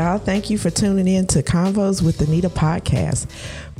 Y'all, 0.00 0.16
thank 0.16 0.48
you 0.48 0.56
for 0.56 0.70
tuning 0.70 1.06
in 1.06 1.26
to 1.26 1.42
Convos 1.42 2.00
with 2.00 2.22
Anita 2.22 2.48
podcast. 2.48 3.26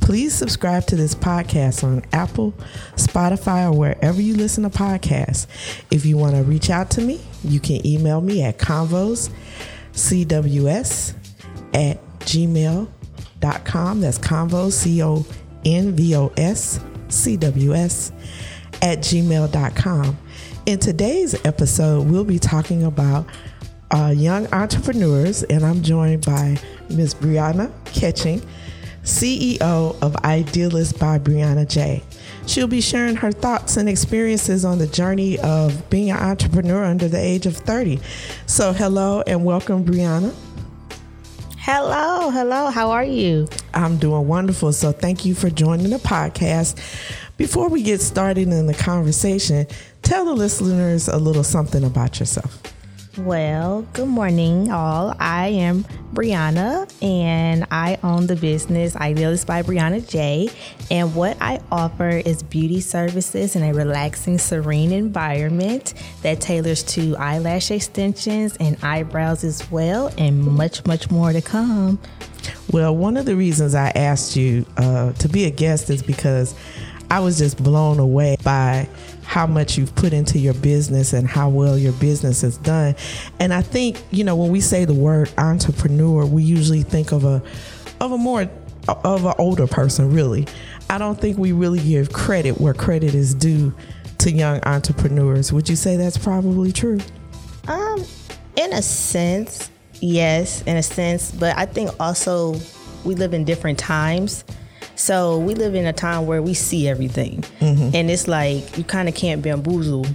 Please 0.01 0.35
subscribe 0.35 0.85
to 0.85 0.95
this 0.95 1.15
podcast 1.15 1.83
on 1.83 2.03
Apple, 2.13 2.53
Spotify, 2.95 3.65
or 3.65 3.75
wherever 3.75 4.21
you 4.21 4.35
listen 4.35 4.63
to 4.63 4.69
podcasts. 4.69 5.47
If 5.89 6.05
you 6.05 6.17
want 6.17 6.35
to 6.35 6.43
reach 6.43 6.69
out 6.69 6.91
to 6.91 7.01
me, 7.01 7.21
you 7.43 7.59
can 7.59 7.83
email 7.87 8.21
me 8.21 8.43
at 8.43 8.59
convos, 8.59 9.31
CWS, 9.93 11.15
at 11.73 12.19
gmail.com. 12.19 14.01
That's 14.01 14.19
convos, 14.19 14.73
C 14.73 15.01
O 15.01 15.25
N 15.65 15.95
V 15.95 16.15
O 16.17 16.31
S, 16.37 16.79
C 17.09 17.35
W 17.35 17.73
S, 17.73 18.11
at 18.83 18.99
gmail.com. 18.99 20.17
In 20.67 20.77
today's 20.77 21.33
episode, 21.43 22.05
we'll 22.05 22.25
be 22.25 22.37
talking 22.37 22.83
about 22.83 23.25
uh, 23.91 24.13
young 24.15 24.47
entrepreneurs, 24.53 25.43
and 25.43 25.65
I'm 25.65 25.81
joined 25.81 26.25
by 26.25 26.57
Ms. 26.89 27.13
Breiona 27.15 27.71
Catching, 27.85 28.41
CEO 29.03 29.61
of 30.01 30.13
Eyedealist 30.13 30.99
by 30.99 31.19
Breiona 31.19 31.67
J. 31.67 32.03
She'll 32.47 32.67
be 32.67 32.81
sharing 32.81 33.15
her 33.17 33.31
thoughts 33.31 33.77
and 33.77 33.89
experiences 33.89 34.65
on 34.65 34.77
the 34.77 34.87
journey 34.87 35.37
of 35.39 35.89
being 35.89 36.09
an 36.09 36.17
entrepreneur 36.17 36.83
under 36.83 37.07
the 37.07 37.19
age 37.19 37.45
of 37.45 37.57
30. 37.57 37.99
So, 38.45 38.73
hello 38.73 39.23
and 39.27 39.43
welcome, 39.43 39.85
Breiona. 39.85 40.33
Hello, 41.57 42.31
hello. 42.31 42.71
How 42.71 42.91
are 42.91 43.03
you? 43.03 43.47
I'm 43.73 43.97
doing 43.97 44.27
wonderful. 44.27 44.73
So, 44.73 44.91
thank 44.91 45.25
you 45.25 45.35
for 45.35 45.49
joining 45.49 45.89
the 45.89 45.97
podcast. 45.97 46.77
Before 47.37 47.69
we 47.69 47.83
get 47.83 48.01
started 48.01 48.47
in 48.47 48.67
the 48.67 48.73
conversation, 48.73 49.67
tell 50.01 50.25
the 50.25 50.33
listeners 50.33 51.07
a 51.07 51.17
little 51.17 51.43
something 51.43 51.83
about 51.83 52.19
yourself. 52.19 52.61
Well, 53.17 53.81
good 53.91 54.07
morning, 54.07 54.71
all. 54.71 55.13
I 55.19 55.49
am 55.49 55.83
Breiona, 56.13 56.89
and 57.03 57.67
I 57.69 57.99
own 58.03 58.27
the 58.27 58.37
business 58.37 58.95
Eyedealist 58.95 59.45
by 59.45 59.63
Breiona 59.63 60.07
J. 60.09 60.49
And 60.89 61.13
what 61.13 61.35
I 61.41 61.59
offer 61.73 62.07
is 62.07 62.41
beauty 62.41 62.79
services 62.79 63.57
in 63.57 63.63
a 63.63 63.73
relaxing, 63.73 64.37
serene 64.37 64.93
environment 64.93 65.93
that 66.21 66.39
tailors 66.39 66.83
to 66.83 67.17
eyelash 67.17 67.69
extensions 67.69 68.55
and 68.61 68.77
eyebrows 68.81 69.43
as 69.43 69.69
well, 69.69 70.09
and 70.17 70.41
much, 70.41 70.85
much 70.85 71.11
more 71.11 71.33
to 71.33 71.41
come. 71.41 71.99
Well, 72.71 72.95
one 72.95 73.17
of 73.17 73.25
the 73.25 73.35
reasons 73.35 73.75
I 73.75 73.89
asked 73.89 74.37
you 74.37 74.65
uh, 74.77 75.11
to 75.11 75.27
be 75.27 75.43
a 75.43 75.51
guest 75.51 75.89
is 75.89 76.01
because 76.01 76.55
I 77.09 77.19
was 77.19 77.39
just 77.39 77.61
blown 77.61 77.99
away 77.99 78.37
by 78.41 78.87
how 79.23 79.47
much 79.47 79.77
you've 79.77 79.93
put 79.95 80.13
into 80.13 80.39
your 80.39 80.53
business 80.55 81.13
and 81.13 81.27
how 81.27 81.49
well 81.49 81.77
your 81.77 81.93
business 81.93 82.43
is 82.43 82.57
done. 82.57 82.95
And 83.39 83.53
I 83.53 83.61
think, 83.61 84.03
you 84.11 84.23
know, 84.23 84.35
when 84.35 84.51
we 84.51 84.61
say 84.61 84.85
the 84.85 84.93
word 84.93 85.31
entrepreneur, 85.37 86.25
we 86.25 86.43
usually 86.43 86.83
think 86.83 87.11
of 87.11 87.23
a 87.23 87.41
of 87.99 88.11
a 88.11 88.17
more 88.17 88.49
of 88.87 89.25
an 89.25 89.33
older 89.37 89.67
person, 89.67 90.11
really. 90.11 90.47
I 90.89 90.97
don't 90.97 91.19
think 91.19 91.37
we 91.37 91.51
really 91.51 91.79
give 91.79 92.11
credit 92.11 92.59
where 92.59 92.73
credit 92.73 93.15
is 93.15 93.33
due 93.33 93.73
to 94.19 94.31
young 94.31 94.59
entrepreneurs. 94.63 95.53
Would 95.53 95.69
you 95.69 95.75
say 95.75 95.97
that's 95.97 96.17
probably 96.17 96.71
true? 96.71 96.99
Um, 97.67 98.03
in 98.55 98.73
a 98.73 98.81
sense, 98.81 99.69
yes, 99.99 100.61
in 100.63 100.77
a 100.77 100.83
sense, 100.83 101.31
but 101.31 101.57
I 101.57 101.65
think 101.65 101.91
also 101.99 102.55
we 103.05 103.15
live 103.15 103.33
in 103.33 103.45
different 103.45 103.79
times. 103.79 104.43
So 105.01 105.39
we 105.39 105.55
live 105.55 105.73
in 105.73 105.87
a 105.87 105.93
time 105.93 106.27
where 106.27 106.43
we 106.43 106.53
see 106.53 106.87
everything. 106.87 107.41
Mm-hmm. 107.59 107.95
And 107.95 108.11
it's 108.11 108.27
like 108.27 108.77
you 108.77 108.83
kind 108.83 109.09
of 109.09 109.15
can't 109.15 109.41
bamboozle 109.41 110.05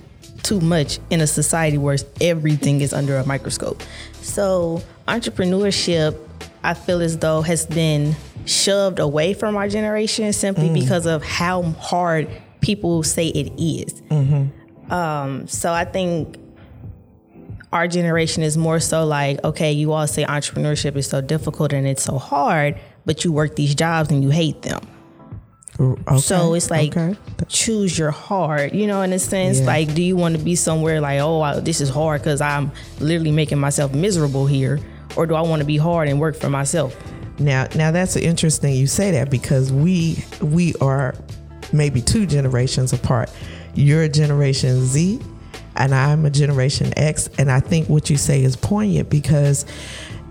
too 0.45 0.61
much 0.61 1.01
in 1.11 1.21
a 1.21 1.27
society 1.27 1.77
where 1.77 1.97
everything 2.21 2.81
is 2.81 2.93
under 2.93 3.17
a 3.17 3.27
microscope. 3.27 3.83
So 4.23 4.81
entrepreneurship, 5.09 6.17
I 6.63 6.75
feel 6.75 7.03
as 7.03 7.19
though 7.19 7.43
has 7.43 7.67
been 7.67 8.15
shoved 8.45 9.01
away 9.01 9.35
from 9.35 9.57
our 9.57 9.69
generation 9.69 10.33
simply 10.33 10.69
mm. 10.69 10.75
because 10.75 11.05
of 11.05 11.25
how 11.25 11.63
hard 11.63 12.31
people 12.61 13.03
say 13.03 13.27
it 13.27 13.53
is. 13.61 13.93
Mm-hmm. 14.03 14.93
Um, 14.93 15.49
so 15.49 15.73
I 15.73 15.85
think 15.85 16.39
our 17.73 17.89
generation 17.89 18.45
is 18.45 18.57
more 18.57 18.79
so 18.79 19.05
like, 19.05 19.43
okay, 19.43 19.73
you 19.73 19.93
all 19.93 20.07
say 20.07 20.25
entrepreneurship 20.25 20.95
is 20.95 21.09
so 21.09 21.21
difficult 21.21 21.73
and 21.73 21.89
it's 21.89 22.05
so 22.05 22.19
hard, 22.19 22.79
but 23.07 23.25
you 23.25 23.33
work 23.33 23.57
these 23.57 23.75
jobs 23.75 24.11
and 24.11 24.23
you 24.23 24.29
hate 24.29 24.61
them. 24.63 24.87
Okay, 25.79 26.19
so 26.19 26.55
it's 26.55 26.71
like 26.71 26.97
okay. 26.97 27.17
choose 27.49 27.99
your 27.99 28.11
heart, 28.11 28.73
you 28.73 28.87
know, 28.87 29.03
in 29.03 29.13
a 29.13 29.19
sense. 29.19 29.61
Yeah. 29.61 29.67
Like, 29.67 29.95
do 29.95 30.03
you 30.03 30.17
want 30.17 30.37
to 30.37 30.43
be 30.43 30.57
somewhere 30.57 31.01
like, 31.03 31.21
oh, 31.21 31.43
I, 31.43 31.61
this 31.61 31.81
is 31.83 31.91
hard 31.91 32.23
because 32.23 32.41
I'm 32.41 32.73
literally 32.99 33.31
making 33.31 33.59
myself 33.59 33.95
miserable 33.95 34.47
here, 34.47 34.81
or 35.17 35.27
do 35.27 35.35
I 35.35 35.43
want 35.43 35.61
to 35.61 35.67
be 35.67 35.77
hard 35.77 36.09
and 36.09 36.19
work 36.19 36.35
for 36.35 36.49
myself? 36.49 36.97
Now, 37.39 37.69
now 37.75 37.91
that's 37.91 38.17
interesting 38.17 38.75
you 38.75 38.87
say 38.87 39.11
that 39.13 39.31
because 39.31 39.71
we 39.71 40.25
we 40.41 40.75
are 40.77 41.15
maybe 41.73 42.01
two 42.01 42.25
generations 42.25 42.95
apart. 42.95 43.31
You're 43.75 44.05
a 44.05 44.09
Generation 44.09 44.87
Z, 44.87 45.21
and 45.77 45.95
I'm 45.95 46.25
a 46.25 46.31
Generation 46.31 46.95
X, 46.97 47.29
and 47.39 47.51
I 47.51 47.61
think 47.61 47.91
what 47.91 48.09
you 48.09 48.17
say 48.17 48.43
is 48.43 48.57
poignant 48.57 49.11
because 49.11 49.67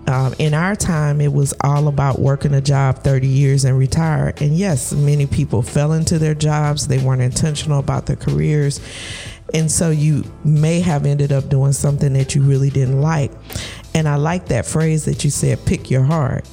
um, 0.08 0.34
in 0.38 0.54
our 0.54 0.76
time, 0.76 1.20
it 1.20 1.32
was 1.32 1.52
all 1.62 1.88
about 1.88 2.20
working 2.20 2.54
a 2.54 2.60
job 2.60 2.98
30 2.98 3.26
years 3.26 3.64
and 3.64 3.76
retire. 3.76 4.32
And 4.40 4.56
yes, 4.56 4.92
many 4.92 5.26
people 5.26 5.62
fell 5.62 5.92
into 5.92 6.18
their 6.18 6.34
jobs, 6.34 6.86
they 6.86 6.98
weren't 6.98 7.22
intentional 7.22 7.80
about 7.80 8.06
their 8.06 8.16
careers. 8.16 8.80
And 9.54 9.70
so 9.70 9.90
you 9.90 10.24
may 10.44 10.80
have 10.80 11.06
ended 11.06 11.32
up 11.32 11.48
doing 11.48 11.72
something 11.72 12.12
that 12.14 12.34
you 12.34 12.42
really 12.42 12.70
didn't 12.70 13.00
like. 13.00 13.32
And 13.94 14.08
I 14.08 14.16
like 14.16 14.46
that 14.46 14.66
phrase 14.66 15.04
that 15.06 15.24
you 15.24 15.30
said, 15.30 15.64
pick 15.64 15.90
your 15.90 16.02
heart. 16.02 16.48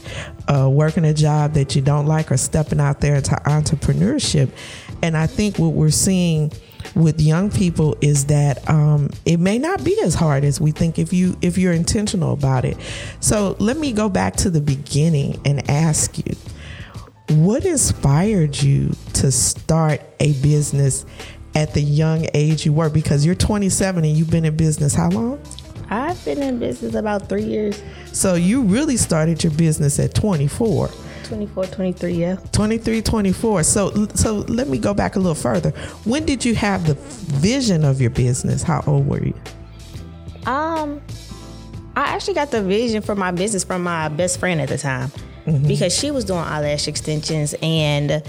Uh, 0.48 0.70
working 0.70 1.06
a 1.06 1.14
job 1.14 1.54
that 1.54 1.76
you 1.76 1.82
don't 1.82 2.06
like 2.06 2.32
or 2.32 2.38
stepping 2.38 2.80
out 2.80 3.02
there 3.02 3.16
into 3.16 3.32
entrepreneurship. 3.32 4.52
And 5.02 5.18
I 5.18 5.28
think 5.28 5.58
what 5.58 5.74
we're 5.74 5.90
seeing 5.90 6.52
with 6.96 7.20
young 7.22 7.50
people 7.50 7.98
is 8.02 8.26
that 8.26 8.68
um, 8.70 9.10
it 9.26 9.40
may 9.40 9.58
not 9.58 9.84
be 9.84 10.00
as 10.02 10.14
hard 10.14 10.44
as 10.44 10.62
we 10.62 10.72
think 10.72 11.00
if 11.00 11.14
you 11.14 11.38
if 11.42 11.58
you're 11.58 11.74
intentional 11.74 12.34
about 12.34 12.66
it. 12.66 12.78
So 13.20 13.56
let 13.60 13.78
me 13.78 13.92
go 13.92 14.10
back 14.10 14.36
to 14.38 14.50
the 14.50 14.62
beginning 14.62 15.40
and 15.46 15.70
ask 15.70 16.18
you, 16.18 16.36
what 17.30 17.66
inspired 17.66 18.62
you 18.62 18.92
to 19.14 19.32
start 19.32 20.02
a 20.20 20.34
business 20.42 21.06
at 21.56 21.74
the 21.74 21.82
young 21.82 22.28
age 22.34 22.66
you 22.66 22.74
were? 22.74 22.90
Because 22.90 23.26
you're 23.26 23.36
27 23.36 24.04
and 24.04 24.18
you've 24.18 24.30
been 24.30 24.46
in 24.46 24.56
business 24.56 24.94
how 24.94 25.10
long? 25.10 25.42
I've 25.90 26.24
been 26.26 26.42
in 26.42 26.60
business 26.60 26.96
about 26.96 27.30
three 27.30 27.44
years. 27.44 27.82
So 28.12 28.36
you 28.36 28.62
really 28.64 28.98
started 28.98 29.44
your 29.44 29.54
business 29.54 30.00
at 30.00 30.16
24. 30.16 30.90
24, 31.24 31.66
23, 31.66 32.14
yeah. 32.14 32.36
23, 32.52 33.02
24. 33.02 33.64
So 33.64 34.08
so 34.14 34.38
let 34.48 34.68
me 34.68 34.78
go 34.78 34.94
back 34.94 35.16
a 35.16 35.20
little 35.20 35.36
further. 35.36 35.72
When 36.06 36.26
did 36.26 36.46
you 36.46 36.56
have 36.56 36.88
the 36.88 36.96
vision 36.96 37.84
of 37.84 38.02
your 38.02 38.10
business? 38.10 38.64
How 38.64 38.84
old 38.88 39.08
were 39.08 39.24
you? 39.24 39.34
Um 40.46 41.02
I 41.96 42.08
actually 42.08 42.34
got 42.34 42.52
the 42.52 42.64
vision 42.64 43.02
for 43.02 43.16
my 43.16 43.32
business 43.32 43.64
from 43.64 43.84
my 43.84 44.10
best 44.10 44.40
friend 44.40 44.60
at 44.60 44.70
the 44.70 44.78
time 44.78 45.10
mm-hmm. 45.46 45.68
because 45.68 45.96
she 45.96 46.12
was 46.12 46.26
doing 46.26 46.40
eyelash 46.40 46.88
extensions 46.88 47.54
and 47.62 48.24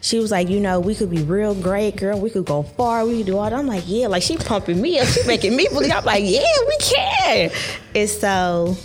she 0.00 0.18
was 0.18 0.30
like, 0.30 0.48
you 0.48 0.60
know, 0.60 0.80
we 0.80 0.94
could 0.94 1.10
be 1.10 1.22
real 1.22 1.54
great, 1.54 1.96
girl. 1.96 2.18
We 2.18 2.30
could 2.30 2.46
go 2.46 2.62
far. 2.62 3.04
We 3.04 3.18
could 3.18 3.26
do 3.26 3.36
all 3.36 3.44
that. 3.44 3.52
I'm 3.52 3.66
like, 3.66 3.84
yeah, 3.86 4.06
like 4.06 4.22
she 4.22 4.36
pumping 4.38 4.80
me 4.80 4.98
up. 4.98 5.06
She 5.06 5.22
making 5.26 5.54
me 5.54 5.68
believe. 5.68 5.92
I'm 5.92 6.04
like, 6.04 6.24
yeah, 6.24 6.40
we 6.66 6.78
can. 6.78 7.50
And 7.94 8.08
so 8.08 8.76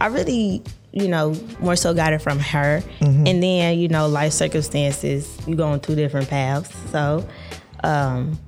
I 0.00 0.06
really 0.06 0.62
you 0.92 1.08
know, 1.08 1.34
more 1.60 1.76
so 1.76 1.94
got 1.94 2.12
it 2.12 2.20
from 2.20 2.38
her. 2.38 2.82
Mm-hmm. 3.00 3.26
And 3.26 3.42
then, 3.42 3.78
you 3.78 3.88
know, 3.88 4.08
life 4.08 4.32
circumstances, 4.32 5.38
you 5.46 5.54
go 5.54 5.68
on 5.68 5.80
two 5.80 5.94
different 5.94 6.28
paths. 6.28 6.74
So, 6.90 7.26
um, 7.84 8.38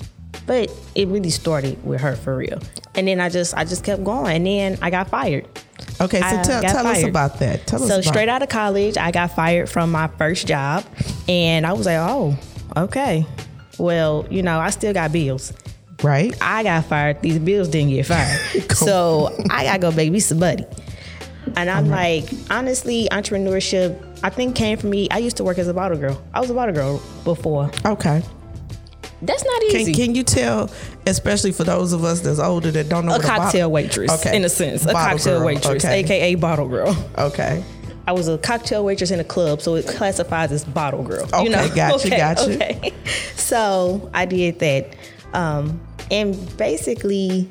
but 0.46 0.70
it 0.94 1.08
really 1.08 1.30
started 1.30 1.82
with 1.84 2.00
her 2.00 2.16
for 2.16 2.36
real. 2.36 2.60
And 2.94 3.06
then 3.08 3.20
I 3.20 3.28
just 3.28 3.54
I 3.56 3.64
just 3.64 3.84
kept 3.84 4.04
going. 4.04 4.36
And 4.36 4.46
then 4.46 4.78
I 4.82 4.90
got 4.90 5.08
fired. 5.08 5.46
Okay, 6.00 6.20
so 6.20 6.26
I 6.26 6.42
tell, 6.42 6.62
tell 6.62 6.86
us 6.86 7.04
about 7.04 7.38
that. 7.38 7.66
Tell 7.66 7.82
us. 7.82 7.88
so 7.88 8.00
straight 8.00 8.28
out 8.28 8.42
of 8.42 8.48
college, 8.48 8.96
I 8.96 9.10
got 9.10 9.34
fired 9.34 9.68
from 9.68 9.92
my 9.92 10.08
first 10.08 10.46
job, 10.46 10.84
and 11.28 11.66
I 11.66 11.72
was 11.72 11.86
like, 11.86 11.98
oh, 11.98 12.36
okay. 12.76 13.26
Well, 13.78 14.26
you 14.30 14.42
know, 14.42 14.58
I 14.58 14.70
still 14.70 14.92
got 14.92 15.12
bills. 15.12 15.52
Right. 16.02 16.34
I 16.40 16.62
got 16.62 16.84
fired. 16.86 17.22
These 17.22 17.38
bills 17.38 17.68
didn't 17.68 17.90
get 17.90 18.06
fired. 18.06 18.72
so 18.72 19.36
I 19.50 19.64
gotta 19.64 19.78
go 19.78 19.92
make 19.92 20.10
me 20.10 20.20
some 20.20 20.40
money. 20.40 20.64
And 21.56 21.68
I'm 21.68 21.88
like, 21.88 22.24
honestly, 22.50 23.08
entrepreneurship, 23.10 24.00
I 24.22 24.30
think 24.30 24.56
came 24.56 24.78
from 24.78 24.90
me. 24.90 25.08
I 25.10 25.18
used 25.18 25.36
to 25.38 25.44
work 25.44 25.58
as 25.58 25.68
a 25.68 25.74
bottle 25.74 25.98
girl. 25.98 26.22
I 26.32 26.40
was 26.40 26.50
a 26.50 26.54
bottle 26.54 26.74
girl 26.74 27.02
before. 27.24 27.70
Okay. 27.84 28.22
That's 29.22 29.44
not 29.44 29.62
easy. 29.64 29.92
Can, 29.92 29.94
can 29.94 30.14
you 30.14 30.24
tell, 30.24 30.70
especially 31.06 31.52
for 31.52 31.64
those 31.64 31.92
of 31.92 32.04
us 32.04 32.20
that's 32.20 32.40
older 32.40 32.70
that 32.72 32.88
don't 32.88 33.06
know 33.06 33.14
a 33.14 33.20
cocktail 33.20 33.68
bottle, 33.68 33.72
waitress? 33.72 34.10
Okay. 34.20 34.36
in 34.36 34.44
a 34.44 34.48
sense, 34.48 34.84
a 34.84 34.92
cocktail 34.92 35.38
girl. 35.38 35.46
waitress, 35.46 35.84
okay. 35.84 36.00
aka 36.00 36.34
bottle 36.34 36.68
girl. 36.68 36.96
Okay. 37.18 37.62
I 38.06 38.12
was 38.12 38.26
a 38.26 38.36
cocktail 38.38 38.84
waitress 38.84 39.12
in 39.12 39.20
a 39.20 39.24
club, 39.24 39.62
so 39.62 39.76
it 39.76 39.86
classifies 39.86 40.50
as 40.50 40.64
bottle 40.64 41.04
girl. 41.04 41.24
Okay, 41.24 41.44
you 41.44 41.50
know? 41.50 41.68
got 41.72 42.04
you, 42.04 42.10
okay, 42.10 42.16
got 42.16 42.38
you. 42.48 42.54
Okay. 42.54 42.92
So 43.36 44.10
I 44.12 44.24
did 44.26 44.58
that, 44.58 44.96
um, 45.34 45.80
and 46.10 46.56
basically, 46.56 47.48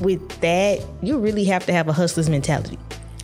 with 0.00 0.28
that, 0.40 0.84
you 1.00 1.18
really 1.18 1.44
have 1.44 1.64
to 1.66 1.72
have 1.72 1.88
a 1.88 1.92
hustler's 1.94 2.28
mentality. 2.28 2.78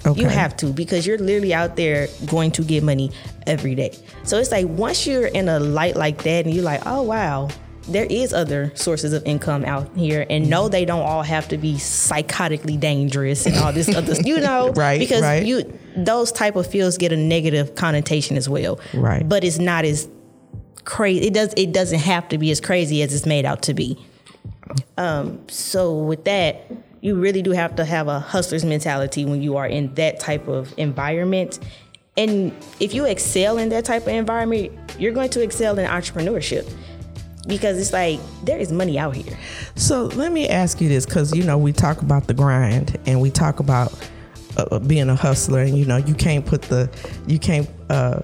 Okay. 0.08 0.20
You 0.22 0.28
have 0.28 0.56
to 0.58 0.66
because 0.66 1.06
you're 1.06 1.18
literally 1.18 1.54
out 1.54 1.76
there 1.76 2.08
going 2.26 2.50
to 2.52 2.62
get 2.62 2.82
money 2.82 3.10
every 3.46 3.74
day. 3.74 3.96
So 4.24 4.38
it's 4.38 4.50
like 4.50 4.66
once 4.66 5.06
you're 5.06 5.26
in 5.26 5.48
a 5.48 5.58
light 5.60 5.96
like 5.96 6.22
that 6.22 6.44
and 6.46 6.54
you're 6.54 6.64
like, 6.64 6.82
oh 6.86 7.02
wow, 7.02 7.48
there 7.88 8.06
is 8.08 8.32
other 8.32 8.70
sources 8.74 9.12
of 9.12 9.24
income 9.24 9.64
out 9.64 9.88
here 9.96 10.26
and 10.28 10.48
no 10.50 10.68
they 10.68 10.84
don't 10.84 11.00
all 11.02 11.22
have 11.22 11.48
to 11.48 11.56
be 11.56 11.74
psychotically 11.74 12.78
dangerous 12.78 13.46
and 13.46 13.56
all 13.56 13.72
this 13.72 13.88
other 13.94 14.14
you 14.24 14.38
know 14.40 14.72
Right, 14.76 14.98
because 14.98 15.22
right. 15.22 15.44
you 15.44 15.72
those 15.96 16.30
type 16.30 16.54
of 16.56 16.66
fields 16.66 16.98
get 16.98 17.12
a 17.12 17.16
negative 17.16 17.74
connotation 17.76 18.36
as 18.36 18.46
well 18.48 18.78
Right. 18.92 19.26
but 19.26 19.42
it's 19.42 19.58
not 19.58 19.86
as 19.86 20.06
crazy 20.84 21.26
it 21.28 21.32
does 21.34 21.54
it 21.56 21.72
doesn't 21.72 22.00
have 22.00 22.28
to 22.28 22.36
be 22.38 22.50
as 22.50 22.60
crazy 22.60 23.02
as 23.02 23.14
it's 23.14 23.24
made 23.26 23.46
out 23.46 23.62
to 23.62 23.74
be 23.74 23.98
um 24.98 25.40
so 25.48 25.96
with 25.96 26.24
that 26.24 26.70
you 27.00 27.14
really 27.14 27.42
do 27.42 27.52
have 27.52 27.76
to 27.76 27.84
have 27.84 28.08
a 28.08 28.20
hustler's 28.20 28.64
mentality 28.64 29.24
when 29.24 29.42
you 29.42 29.56
are 29.56 29.66
in 29.66 29.94
that 29.94 30.18
type 30.20 30.48
of 30.48 30.72
environment 30.76 31.58
and 32.16 32.52
if 32.80 32.94
you 32.94 33.04
excel 33.04 33.58
in 33.58 33.68
that 33.68 33.84
type 33.84 34.02
of 34.02 34.08
environment 34.08 34.72
you're 34.98 35.12
going 35.12 35.30
to 35.30 35.42
excel 35.42 35.78
in 35.78 35.86
entrepreneurship 35.86 36.70
because 37.46 37.78
it's 37.78 37.92
like 37.92 38.18
there 38.44 38.58
is 38.58 38.72
money 38.72 38.98
out 38.98 39.14
here 39.16 39.38
So 39.78 40.06
let 40.06 40.32
me 40.32 40.48
ask 40.48 40.80
you 40.80 40.88
this, 40.88 41.06
because 41.06 41.34
you 41.34 41.44
know 41.44 41.56
we 41.56 41.72
talk 41.72 42.02
about 42.02 42.26
the 42.26 42.34
grind 42.34 42.98
and 43.06 43.20
we 43.20 43.30
talk 43.30 43.60
about 43.60 43.92
uh, 44.56 44.80
being 44.80 45.08
a 45.08 45.14
hustler, 45.14 45.60
and 45.60 45.78
you 45.78 45.84
know 45.84 45.98
you 45.98 46.14
can't 46.14 46.44
put 46.44 46.62
the 46.62 46.90
you 47.28 47.38
can't 47.38 47.68
uh, 47.88 48.20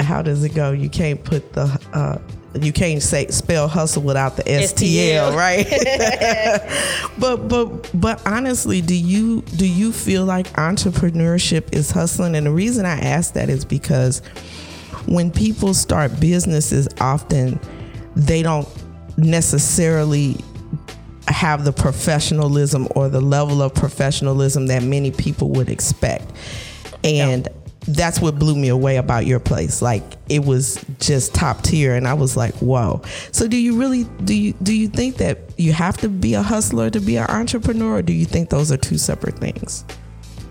how 0.00 0.22
does 0.22 0.42
it 0.44 0.54
go? 0.54 0.72
You 0.72 0.88
can't 0.88 1.22
put 1.22 1.52
the 1.52 1.64
uh, 1.92 2.18
you 2.62 2.72
can't 2.72 3.02
say 3.02 3.26
spell 3.28 3.68
hustle 3.68 4.02
without 4.02 4.36
the 4.36 4.42
STL, 4.44 5.32
STL. 5.32 5.36
right? 5.36 5.66
but 7.18 7.48
but 7.48 7.90
but 7.98 8.26
honestly, 8.26 8.80
do 8.80 8.94
you 8.94 9.42
do 9.42 9.66
you 9.66 9.92
feel 9.92 10.24
like 10.24 10.46
entrepreneurship 10.52 11.72
is 11.74 11.90
hustling? 11.90 12.34
And 12.36 12.46
the 12.46 12.52
reason 12.52 12.86
I 12.86 12.98
ask 12.98 13.34
that 13.34 13.48
is 13.48 13.64
because 13.64 14.20
when 15.06 15.30
people 15.30 15.74
start 15.74 16.18
businesses, 16.20 16.88
often 17.00 17.60
they 18.14 18.42
don't 18.42 18.68
necessarily 19.16 20.36
have 21.28 21.64
the 21.64 21.72
professionalism 21.72 22.88
or 22.94 23.08
the 23.08 23.20
level 23.20 23.62
of 23.62 23.74
professionalism 23.74 24.66
that 24.68 24.82
many 24.82 25.10
people 25.10 25.50
would 25.50 25.68
expect. 25.68 26.30
And 27.04 27.48
that's 27.88 28.20
what 28.20 28.38
blew 28.38 28.56
me 28.56 28.68
away 28.68 28.96
about 28.96 29.26
your 29.26 29.40
place. 29.40 29.80
Like 29.80 30.02
it 30.28 30.44
was 30.44 30.84
just 30.98 31.34
top 31.34 31.62
tier 31.62 31.94
and 31.94 32.06
I 32.06 32.14
was 32.14 32.36
like, 32.36 32.54
"Whoa." 32.54 33.02
So 33.32 33.46
do 33.46 33.56
you 33.56 33.78
really 33.78 34.04
do 34.24 34.34
you 34.34 34.54
do 34.62 34.74
you 34.74 34.88
think 34.88 35.16
that 35.18 35.38
you 35.56 35.72
have 35.72 35.96
to 35.98 36.08
be 36.08 36.34
a 36.34 36.42
hustler 36.42 36.90
to 36.90 37.00
be 37.00 37.16
an 37.16 37.26
entrepreneur 37.28 37.96
or 37.96 38.02
do 38.02 38.12
you 38.12 38.24
think 38.24 38.50
those 38.50 38.72
are 38.72 38.76
two 38.76 38.98
separate 38.98 39.38
things? 39.38 39.84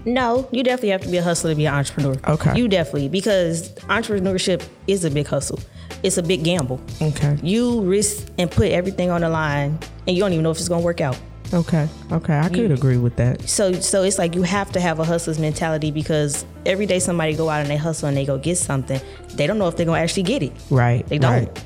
No, 0.06 0.48
you 0.52 0.64
definitely 0.64 0.90
have 0.90 1.02
to 1.02 1.10
be 1.10 1.18
a 1.18 1.24
hustler 1.24 1.52
to 1.52 1.56
be 1.56 1.66
an 1.66 1.74
entrepreneur. 1.74 2.16
Okay. 2.28 2.56
You 2.56 2.68
definitely 2.68 3.10
because 3.10 3.74
entrepreneurship 3.90 4.64
is 4.88 5.04
a 5.04 5.10
big 5.10 5.28
hustle. 5.28 5.60
It's 6.04 6.18
a 6.18 6.24
big 6.24 6.44
gamble. 6.44 6.80
Okay. 7.02 7.38
You 7.42 7.82
risk 7.82 8.28
and 8.38 8.50
put 8.50 8.72
everything 8.72 9.10
on 9.10 9.22
the 9.22 9.30
line, 9.30 9.80
and 10.08 10.16
you 10.16 10.22
don't 10.22 10.34
even 10.34 10.44
know 10.44 10.52
if 10.52 10.58
it's 10.58 10.70
gonna 10.70 10.84
work 10.84 11.02
out. 11.02 11.18
Okay. 11.54 11.88
Okay. 12.12 12.38
I 12.38 12.50
could 12.50 12.72
agree 12.72 12.98
with 12.98 13.16
that. 13.18 13.48
So, 13.48 13.74
so 13.74 14.04
it's 14.04 14.18
like 14.18 14.36
you 14.36 14.44
have 14.44 14.72
to 14.74 14.80
have 14.80 15.00
a 15.00 15.04
hustler's 15.04 15.40
mentality 15.40 15.92
because 15.92 16.46
every 16.66 16.86
day 16.86 17.00
somebody 17.00 17.36
go 17.36 17.50
out 17.50 17.62
and 17.62 17.70
they 17.70 17.78
hustle 17.78 18.08
and 18.08 18.18
they 18.18 18.26
go 18.26 18.38
get 18.38 18.58
something, 18.58 19.00
they 19.36 19.48
don't 19.48 19.58
know 19.58 19.68
if 19.68 19.78
they're 19.78 19.86
gonna 19.86 20.00
actually 20.00 20.24
get 20.24 20.44
it. 20.44 20.54
Right. 20.70 21.06
They 21.08 21.18
don't. 21.18 21.32
Right. 21.32 21.66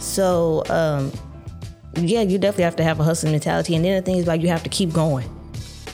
So, 0.00 0.62
um, 0.68 1.12
yeah, 1.96 2.22
you 2.22 2.38
definitely 2.38 2.64
have 2.64 2.76
to 2.76 2.84
have 2.84 3.00
a 3.00 3.04
hustling 3.04 3.32
mentality. 3.32 3.74
And 3.74 3.84
then 3.84 3.96
the 3.96 4.02
thing 4.02 4.16
is, 4.16 4.26
like, 4.26 4.42
you 4.42 4.48
have 4.48 4.62
to 4.64 4.68
keep 4.68 4.92
going. 4.92 5.28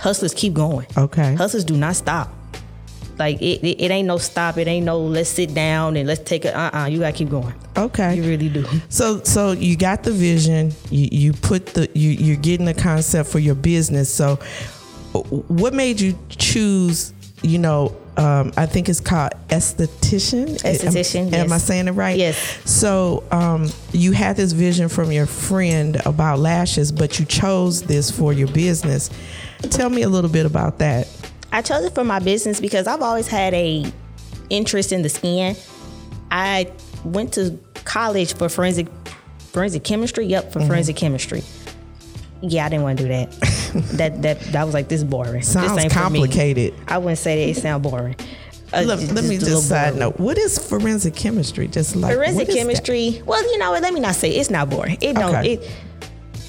Hustlers 0.01 0.35
keep 0.35 0.55
going. 0.55 0.87
Okay. 0.97 1.35
Hustlers 1.35 1.65
do 1.65 1.77
not 1.77 1.95
stop. 1.95 2.35
Like 3.19 3.41
it, 3.43 3.63
it, 3.63 3.83
it 3.83 3.91
ain't 3.91 4.09
no 4.09 4.17
stop. 4.17 4.57
It 4.57 4.67
ain't 4.67 4.87
no 4.87 4.99
let's 4.99 5.29
sit 5.29 5.53
down 5.53 5.99
and 5.99 6.09
let's 6.09 6.23
take 6.23 6.47
it. 6.47 6.55
Uh, 6.55 6.71
uh 6.73 6.87
You 6.87 7.01
gotta 7.01 7.13
keep 7.13 7.29
going. 7.29 7.55
Okay. 7.81 8.17
You 8.17 8.25
really 8.25 8.49
do. 8.49 8.67
So 8.89 9.23
so 9.25 9.53
you 9.53 9.77
got 9.77 10.03
the 10.03 10.13
vision, 10.13 10.73
you, 10.91 11.09
you 11.11 11.33
put 11.33 11.67
the 11.67 11.89
you 11.95 12.11
you're 12.11 12.37
getting 12.37 12.67
the 12.67 12.75
concept 12.75 13.31
for 13.31 13.39
your 13.39 13.55
business. 13.55 14.13
So 14.13 14.37
what 15.13 15.75
made 15.75 16.01
you 16.01 16.17
choose, 16.29 17.13
you 17.43 17.59
know, 17.59 17.97
um, 18.17 18.53
I 18.57 18.67
think 18.67 18.89
it's 18.89 19.01
called 19.01 19.33
esthetician. 19.49 20.61
Esthetician, 20.63 21.33
Am, 21.33 21.47
am 21.47 21.53
I 21.53 21.59
saying 21.59 21.89
it 21.89 21.93
right? 21.93 22.19
Yes. 22.19 22.39
So 22.71 23.25
um, 23.31 23.69
you 23.93 24.13
had 24.13 24.37
this 24.37 24.53
vision 24.53 24.89
from 24.89 25.11
your 25.11 25.27
friend 25.27 26.01
about 26.05 26.39
lashes, 26.39 26.93
but 26.93 27.19
you 27.19 27.25
chose 27.25 27.83
this 27.83 28.11
for 28.11 28.33
your 28.33 28.49
business. 28.49 29.11
Tell 29.71 29.89
me 29.89 30.03
a 30.03 30.09
little 30.09 30.31
bit 30.31 30.45
about 30.45 30.79
that. 30.79 31.09
I 31.53 31.63
chose 31.63 31.85
it 31.85 31.95
for 31.95 32.05
my 32.05 32.19
business 32.19 32.61
because 32.61 32.87
I've 32.87 33.03
always 33.03 33.27
had 33.27 33.55
a 33.55 33.91
interest 34.51 34.93
in 34.93 35.03
the 35.03 35.09
skin. 35.09 35.57
I 36.31 36.71
went 37.05 37.33
to 37.35 37.59
college 37.85 38.35
for 38.35 38.49
forensic 38.49 38.87
forensic 39.53 39.85
chemistry. 39.85 40.27
Yep, 40.27 40.45
Mm-hmm. 40.45 40.61
for 40.61 40.67
forensic 40.67 40.97
chemistry. 40.97 41.43
Yeah, 42.43 42.65
I 42.65 42.69
didn't 42.71 42.85
want 42.85 42.99
to 42.99 43.05
do 43.05 43.09
that. 43.11 43.31
that 43.99 44.23
that 44.23 44.41
that 44.53 44.65
was 44.65 44.75
like 44.75 44.89
this 44.89 45.05
boring. 45.05 45.35
this 45.41 45.53
Sounds 45.53 45.79
ain't 45.83 45.93
complicated. 45.93 46.75
I 46.89 46.99
wouldn't 46.99 47.19
say 47.19 47.45
that 47.45 47.51
it 47.51 47.61
sound 47.61 47.83
boring. 47.83 48.17
Uh, 48.73 48.83
Let, 48.87 49.01
let 49.13 49.25
me 49.25 49.37
just 49.37 49.69
side 49.69 49.87
boring. 49.95 49.99
note. 49.99 50.21
What 50.21 50.39
is 50.39 50.57
forensic 50.57 51.17
chemistry? 51.17 51.67
Just 51.67 51.97
like 51.97 52.15
Forensic 52.15 52.49
is 52.49 52.55
that? 52.55 52.61
chemistry. 52.61 53.21
Well, 53.27 53.43
you 53.43 53.59
know 53.59 53.73
what? 53.73 53.83
Let 53.83 53.93
me 53.93 53.99
not 54.01 54.15
say 54.15 54.31
it's 54.31 54.49
not 54.49 54.71
boring. 54.71 54.97
It 55.01 55.15
don't. 55.17 55.35
Okay. 55.35 55.55
It 55.55 55.71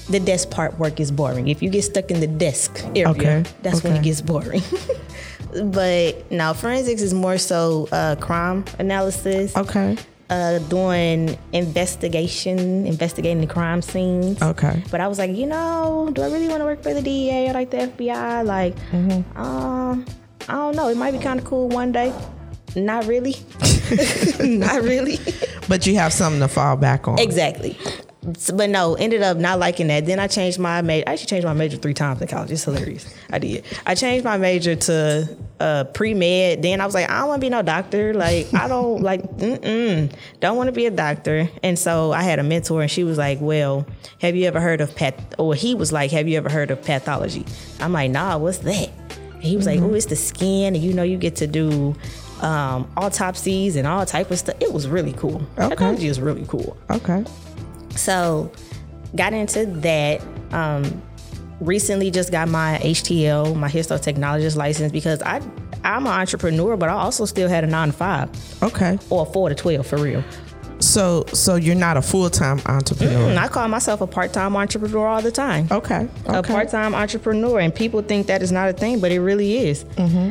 the 0.08 0.20
desk 0.20 0.50
part 0.50 0.78
work 0.78 1.00
is 1.00 1.10
boring. 1.10 1.48
If 1.48 1.62
you 1.62 1.68
get 1.70 1.82
stuck 1.82 2.10
in 2.10 2.20
the 2.20 2.26
desk 2.26 2.82
area, 2.94 3.08
Okay, 3.08 3.44
that's 3.62 3.82
when 3.82 3.94
it 3.94 4.02
gets 4.02 4.20
boring. 4.20 4.62
but 5.64 6.30
now 6.30 6.52
forensics 6.52 7.02
is 7.02 7.12
more 7.14 7.38
so 7.38 7.88
uh, 7.92 8.16
crime 8.16 8.64
analysis, 8.78 9.56
Okay. 9.56 9.96
Uh, 10.32 10.58
doing 10.70 11.36
investigation, 11.52 12.86
investigating 12.86 13.40
the 13.40 13.46
crime 13.46 13.82
scenes. 13.82 14.40
Okay. 14.40 14.82
But 14.90 15.00
I 15.00 15.06
was 15.08 15.18
like, 15.18 15.30
you 15.36 15.46
know, 15.46 16.10
do 16.12 16.22
I 16.22 16.26
really 16.26 16.48
want 16.48 16.60
to 16.60 16.64
work 16.64 16.82
for 16.82 16.94
the 16.94 17.02
DEA 17.02 17.50
or 17.50 17.52
like 17.52 17.70
the 17.70 17.78
FBI? 17.92 18.44
Like, 18.44 18.74
Mm-hmm. 18.90 19.36
um, 19.38 20.04
I 20.48 20.54
don't 20.54 20.74
know. 20.76 20.88
It 20.88 20.96
might 20.96 21.12
be 21.12 21.18
kind 21.18 21.38
of 21.38 21.44
cool 21.44 21.68
one 21.68 21.92
day. 21.92 22.12
Not 22.74 23.06
really. 23.06 23.36
Not 24.40 24.82
really. 24.82 25.18
But 25.68 25.86
you 25.86 25.94
have 25.96 26.12
something 26.12 26.40
to 26.40 26.48
fall 26.48 26.76
back 26.76 27.06
on. 27.06 27.18
Exactly. 27.18 27.76
But 28.22 28.70
no, 28.70 28.94
ended 28.94 29.22
up 29.22 29.36
not 29.36 29.58
liking 29.58 29.88
that. 29.88 30.06
Then 30.06 30.20
I 30.20 30.28
changed 30.28 30.60
my 30.60 30.80
major. 30.80 31.08
I 31.08 31.12
actually 31.14 31.26
changed 31.26 31.44
my 31.44 31.54
major 31.54 31.76
three 31.76 31.94
times 31.94 32.20
in 32.22 32.28
college. 32.28 32.52
It's 32.52 32.62
hilarious. 32.62 33.12
I 33.30 33.40
did. 33.40 33.64
I 33.84 33.96
changed 33.96 34.24
my 34.24 34.36
major 34.36 34.76
to 34.76 35.36
uh, 35.58 35.84
pre 35.84 36.14
med. 36.14 36.62
Then 36.62 36.80
I 36.80 36.86
was 36.86 36.94
like, 36.94 37.10
I 37.10 37.18
don't 37.18 37.28
want 37.28 37.40
to 37.40 37.44
be 37.44 37.50
no 37.50 37.62
doctor. 37.62 38.14
Like 38.14 38.54
I 38.54 38.68
don't 38.68 39.02
like, 39.02 39.22
mm-mm, 39.38 40.12
don't 40.38 40.56
want 40.56 40.68
to 40.68 40.72
be 40.72 40.86
a 40.86 40.90
doctor. 40.92 41.48
And 41.64 41.76
so 41.76 42.12
I 42.12 42.22
had 42.22 42.38
a 42.38 42.44
mentor, 42.44 42.82
and 42.82 42.90
she 42.90 43.02
was 43.02 43.18
like, 43.18 43.38
Well, 43.40 43.86
have 44.20 44.36
you 44.36 44.46
ever 44.46 44.60
heard 44.60 44.80
of 44.80 44.94
path? 44.94 45.14
Or 45.38 45.56
he 45.56 45.74
was 45.74 45.92
like, 45.92 46.12
Have 46.12 46.28
you 46.28 46.36
ever 46.36 46.48
heard 46.48 46.70
of 46.70 46.80
pathology? 46.80 47.44
I'm 47.80 47.92
like, 47.92 48.12
Nah, 48.12 48.38
what's 48.38 48.58
that? 48.58 48.90
And 49.34 49.42
he 49.42 49.56
was 49.56 49.66
like, 49.66 49.80
Oh, 49.80 49.94
it's 49.94 50.06
the 50.06 50.16
skin, 50.16 50.76
and 50.76 50.84
you 50.84 50.92
know, 50.92 51.02
you 51.02 51.16
get 51.18 51.36
to 51.36 51.46
do. 51.48 51.96
Um, 52.40 52.90
autopsies 52.96 53.76
and 53.76 53.86
all 53.86 54.04
type 54.04 54.32
of 54.32 54.36
stuff. 54.36 54.56
It 54.58 54.72
was 54.72 54.88
really 54.88 55.12
cool. 55.12 55.36
Okay. 55.56 55.68
Pathology 55.68 56.08
is 56.08 56.20
really 56.20 56.44
cool. 56.48 56.76
Okay. 56.90 57.24
So, 57.96 58.50
got 59.16 59.32
into 59.32 59.66
that. 59.66 60.20
Um, 60.52 61.02
recently, 61.60 62.10
just 62.10 62.30
got 62.32 62.48
my 62.48 62.78
HTL, 62.82 63.54
my 63.56 63.68
histotechnologist 63.68 64.56
license 64.56 64.92
because 64.92 65.22
I 65.22 65.40
I'm 65.84 66.06
an 66.06 66.12
entrepreneur, 66.12 66.76
but 66.76 66.88
I 66.88 66.92
also 66.92 67.24
still 67.24 67.48
had 67.48 67.64
a 67.64 67.66
nine 67.66 67.88
to 67.88 67.92
five 67.94 68.30
Okay. 68.62 68.98
or 69.10 69.26
four 69.26 69.48
to 69.48 69.54
twelve 69.54 69.86
for 69.86 69.98
real. 69.98 70.22
So 70.78 71.24
so 71.32 71.54
you're 71.54 71.76
not 71.76 71.96
a 71.96 72.02
full 72.02 72.28
time 72.28 72.60
entrepreneur. 72.66 73.30
And 73.30 73.38
I 73.38 73.46
call 73.48 73.68
myself 73.68 74.00
a 74.00 74.06
part 74.06 74.32
time 74.32 74.56
entrepreneur 74.56 75.06
all 75.06 75.22
the 75.22 75.30
time. 75.30 75.68
Okay. 75.70 76.08
a 76.26 76.42
part-time 76.42 76.94
entrepreneur 76.94 77.60
and 77.60 77.72
people 77.74 78.02
think 78.02 78.26
that 78.26 78.42
is 78.42 78.50
not 78.50 78.68
a 78.68 78.72
thing 78.72 78.98
but 79.00 79.12
it 79.12 79.20
really 79.20 79.58
is 79.58 79.84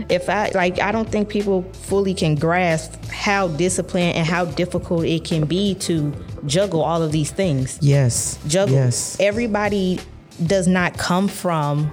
if 0.10 0.30
i 0.30 0.50
like 0.54 0.80
i 0.80 0.92
don't 0.92 1.10
think 1.10 1.30
people 1.30 1.64
fully 1.74 2.14
can 2.14 2.36
grasp 2.36 2.94
how 3.06 3.48
disciplined 3.50 4.16
and 4.18 4.26
how 4.28 4.44
difficult 4.46 5.06
it 5.06 5.24
can 5.24 5.46
be 5.46 5.74
to 5.76 6.12
juggle 6.46 6.82
all 6.82 7.02
of 7.02 7.12
these 7.12 7.32
things 7.32 7.78
Yes. 7.82 8.38
juggle 8.48 8.76
Yes. 8.76 9.18
everybody 9.20 10.00
does 10.46 10.68
not 10.68 10.98
come 10.98 11.28
from 11.28 11.92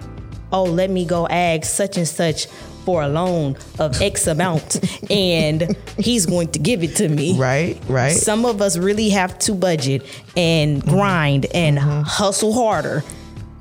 oh 0.52 0.64
let 0.64 0.90
me 0.90 1.04
go 1.04 1.26
ask 1.28 1.64
such 1.64 1.96
and 1.98 2.08
such 2.08 2.46
for 2.84 3.02
a 3.02 3.08
loan 3.08 3.56
of 3.78 4.00
x 4.00 4.26
amount 4.26 4.80
and 5.10 5.76
he's 5.98 6.24
going 6.24 6.48
to 6.48 6.58
give 6.58 6.82
it 6.82 6.96
to 6.96 7.08
me 7.08 7.36
Right. 7.38 7.78
Right. 7.88 8.12
some 8.12 8.46
of 8.46 8.62
us 8.62 8.78
really 8.78 9.10
have 9.10 9.38
to 9.40 9.52
budget 9.54 10.02
and 10.36 10.82
grind 10.82 11.46
and 11.52 11.78
hustle 11.78 12.54
harder 12.54 13.04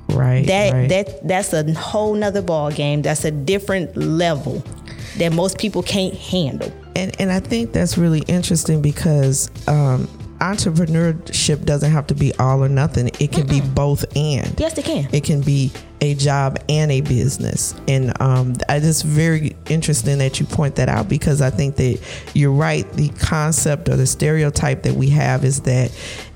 right. 0.08 0.46
that 0.46 0.72
right. 0.72 0.88
that 0.88 1.28
that's 1.28 1.52
a 1.52 1.70
whole 1.74 2.14
nother 2.14 2.40
ball 2.40 2.70
game. 2.70 3.02
That's 3.02 3.26
a 3.26 3.30
different 3.30 3.94
level 3.96 4.64
that 5.18 5.32
most 5.34 5.58
people 5.58 5.82
can't 5.82 6.14
handle. 6.14 6.72
and 6.96 7.14
and 7.20 7.30
I 7.30 7.40
think 7.40 7.72
that's 7.72 7.98
really 7.98 8.20
interesting 8.28 8.80
because 8.80 9.50
um, 9.68 10.08
entrepreneurship 10.40 11.64
doesn't 11.64 11.90
have 11.90 12.06
to 12.08 12.14
be 12.14 12.34
all 12.34 12.62
or 12.62 12.68
nothing. 12.68 13.08
It 13.20 13.32
can 13.32 13.46
be 13.46 13.60
both 13.60 14.04
and. 14.16 14.58
Yes, 14.58 14.78
it 14.78 14.84
can. 14.84 15.08
It 15.12 15.24
can 15.24 15.40
be 15.40 15.72
a 16.00 16.14
job 16.14 16.58
and 16.68 16.90
a 16.92 17.00
business. 17.00 17.74
And 17.88 18.20
um, 18.20 18.54
I 18.68 18.78
just 18.80 19.04
very 19.04 19.56
interesting 19.68 20.18
that 20.18 20.38
you 20.38 20.46
point 20.46 20.76
that 20.76 20.88
out 20.88 21.08
because 21.08 21.42
I 21.42 21.50
think 21.50 21.76
that 21.76 22.00
you're 22.34 22.52
right. 22.52 22.90
The 22.92 23.08
concept 23.10 23.88
or 23.88 23.96
the 23.96 24.06
stereotype 24.06 24.82
that 24.84 24.94
we 24.94 25.08
have 25.10 25.44
is 25.44 25.62
that 25.62 25.90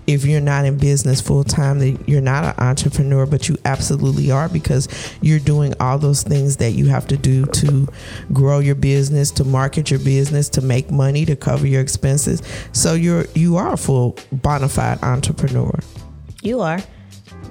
if 0.06 0.24
you're 0.24 0.40
not 0.40 0.64
in 0.64 0.78
business 0.78 1.20
full 1.20 1.44
time, 1.44 1.78
that 1.78 2.08
you're 2.08 2.20
not 2.20 2.44
an 2.44 2.54
entrepreneur, 2.58 3.26
but 3.26 3.48
you 3.48 3.56
absolutely 3.64 4.30
are 4.30 4.48
because 4.48 4.88
you're 5.20 5.38
doing 5.38 5.74
all 5.80 5.98
those 5.98 6.22
things 6.22 6.56
that 6.56 6.72
you 6.72 6.86
have 6.86 7.06
to 7.08 7.16
do 7.16 7.46
to 7.46 7.88
grow 8.32 8.58
your 8.58 8.74
business, 8.74 9.30
to 9.32 9.44
market 9.44 9.90
your 9.90 10.00
business, 10.00 10.48
to 10.50 10.60
make 10.60 10.90
money, 10.90 11.24
to 11.24 11.36
cover 11.36 11.66
your 11.66 11.80
expenses. 11.80 12.42
So 12.72 12.94
you're 12.94 13.26
you 13.34 13.56
are 13.56 13.74
a 13.74 13.76
full 13.76 14.18
bona 14.32 14.68
fide 14.68 15.02
entrepreneur. 15.02 15.78
You 16.42 16.60
are. 16.60 16.80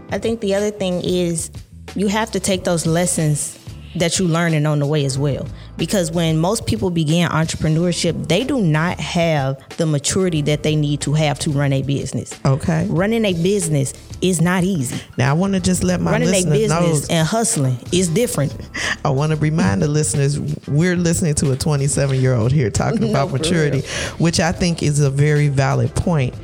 I 0.10 0.20
think 0.20 0.42
the 0.42 0.56
other 0.56 0.72
thing 0.72 1.02
is 1.04 1.52
you 1.96 2.08
have 2.08 2.32
to 2.32 2.40
take 2.40 2.64
those 2.64 2.86
lessons 2.86 3.58
that 3.96 4.20
you 4.20 4.28
learning 4.28 4.66
on 4.66 4.80
the 4.80 4.86
way 4.86 5.06
as 5.06 5.18
well. 5.18 5.48
Because 5.78 6.12
when 6.12 6.38
most 6.38 6.66
people 6.66 6.90
begin 6.90 7.30
entrepreneurship, 7.30 8.28
they 8.28 8.44
do 8.44 8.62
not 8.62 9.00
have 9.00 9.58
the 9.78 9.86
maturity 9.86 10.42
that 10.44 10.64
they 10.64 10.76
need 10.76 11.02
to 11.02 11.14
have 11.14 11.40
to 11.40 11.52
run 11.52 11.74
a 11.74 11.82
business. 11.82 12.40
Okay. 12.46 12.88
Running 12.90 13.26
a 13.26 13.34
business 13.34 13.94
is 14.22 14.42
not 14.42 14.64
easy. 14.64 15.02
Now 15.18 15.32
I 15.32 15.34
want 15.34 15.54
to 15.54 15.60
just 15.60 15.84
let 15.84 16.00
my 16.00 16.12
running 16.12 16.30
a 16.30 16.32
listeners 16.32 16.70
know. 16.70 16.82
business 16.82 17.10
and 17.10 17.28
hustling 17.28 17.78
is 17.92 18.08
different. 18.08 18.56
I 19.06 19.10
want 19.10 19.32
to 19.32 19.38
remind 19.38 19.82
the 19.82 19.88
listeners 19.88 20.40
we're 20.68 20.96
listening 20.96 21.36
to 21.36 21.52
a 21.52 21.56
27 21.56 22.20
year 22.20 22.36
old 22.36 22.52
here 22.52 22.70
talking 22.70 23.04
about 23.10 23.30
for 23.30 23.38
maturity, 23.38 23.82
which 24.18 24.40
I 24.40 24.52
think 24.52 24.84
is 24.84 25.00
a 25.00 25.10
very 25.10 25.48
valid 25.48 25.94
point. 25.96 26.36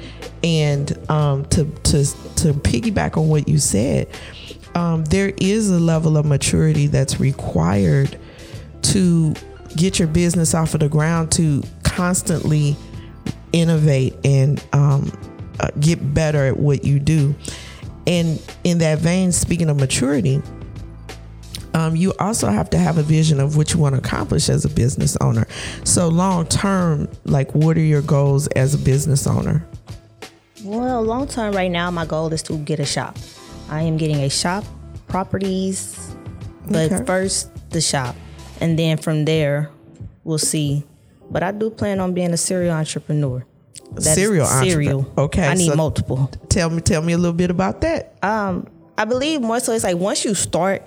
And 0.43 0.97
um, 1.09 1.45
to 1.45 1.65
to 1.65 2.05
to 2.05 2.53
piggyback 2.53 3.17
on 3.17 3.27
what 3.27 3.47
you 3.47 3.57
said, 3.57 4.07
um, 4.77 5.03
there 5.05 5.33
is 5.37 5.71
a 5.71 5.79
level 5.79 6.17
of 6.17 6.25
maturity 6.27 6.85
that's 6.85 7.19
required 7.19 8.15
to 8.83 9.33
get 9.75 9.97
your 9.97 10.07
business 10.07 10.53
off 10.53 10.75
of 10.75 10.81
the 10.81 10.87
ground 10.87 11.31
to 11.31 11.63
constantly 11.81 12.75
innovate 13.53 14.13
and 14.23 14.63
um, 14.73 15.11
uh, 15.59 15.69
get 15.79 16.13
better 16.13 16.45
at 16.45 16.57
what 16.57 16.83
you 16.83 16.99
do. 16.99 17.33
And 18.05 18.39
in 18.63 18.77
that 18.77 18.99
vein, 18.99 19.31
speaking 19.31 19.67
of 19.67 19.77
maturity, 19.77 20.43
um, 21.73 21.95
you 21.95 22.13
also 22.19 22.47
have 22.47 22.69
to 22.69 22.77
have 22.77 22.99
a 22.99 23.03
vision 23.03 23.39
of 23.39 23.57
what 23.57 23.73
you 23.73 23.79
want 23.79 23.95
to 23.95 23.99
accomplish 23.99 24.47
as 24.47 24.63
a 24.63 24.69
business 24.69 25.17
owner. 25.21 25.47
So, 25.85 26.07
long 26.07 26.45
term, 26.45 27.07
like, 27.25 27.53
what 27.55 27.77
are 27.77 27.81
your 27.81 28.03
goals 28.03 28.45
as 28.49 28.75
a 28.75 28.77
business 28.77 29.25
owner? 29.25 29.67
Well, 30.63 31.01
long 31.01 31.27
term, 31.27 31.55
right 31.55 31.71
now, 31.71 31.89
my 31.89 32.05
goal 32.05 32.31
is 32.31 32.43
to 32.43 32.57
get 32.59 32.79
a 32.79 32.85
shop. 32.85 33.17
I 33.69 33.81
am 33.83 33.97
getting 33.97 34.17
a 34.17 34.29
shop, 34.29 34.63
properties, 35.07 36.15
but 36.69 36.91
Okay. 36.91 37.03
first 37.05 37.49
the 37.71 37.81
shop, 37.81 38.15
and 38.61 38.77
then 38.77 38.97
from 38.97 39.25
there, 39.25 39.69
we'll 40.23 40.37
see. 40.37 40.83
But 41.29 41.43
I 41.43 41.51
do 41.51 41.69
plan 41.69 41.99
on 41.99 42.13
being 42.13 42.31
a 42.33 42.37
serial 42.37 42.73
entrepreneur. 42.75 43.43
That 43.91 43.99
is 43.99 44.13
Serial 44.13 44.45
entrepreneur. 44.45 44.71
Serial. 44.71 45.05
Okay, 45.17 45.47
I 45.47 45.53
need 45.53 45.69
so- 45.69 45.75
multiple. 45.75 46.29
Tell 46.49 46.69
me, 46.69 46.81
tell 46.81 47.01
me 47.01 47.13
a 47.13 47.17
little 47.17 47.33
bit 47.33 47.49
about 47.51 47.81
that. 47.81 48.13
Um, 48.23 48.67
I 48.97 49.05
believe 49.05 49.41
more 49.41 49.59
so 49.59 49.73
it's 49.73 49.83
like 49.83 49.97
once 49.97 50.23
you 50.25 50.33
start 50.33 50.81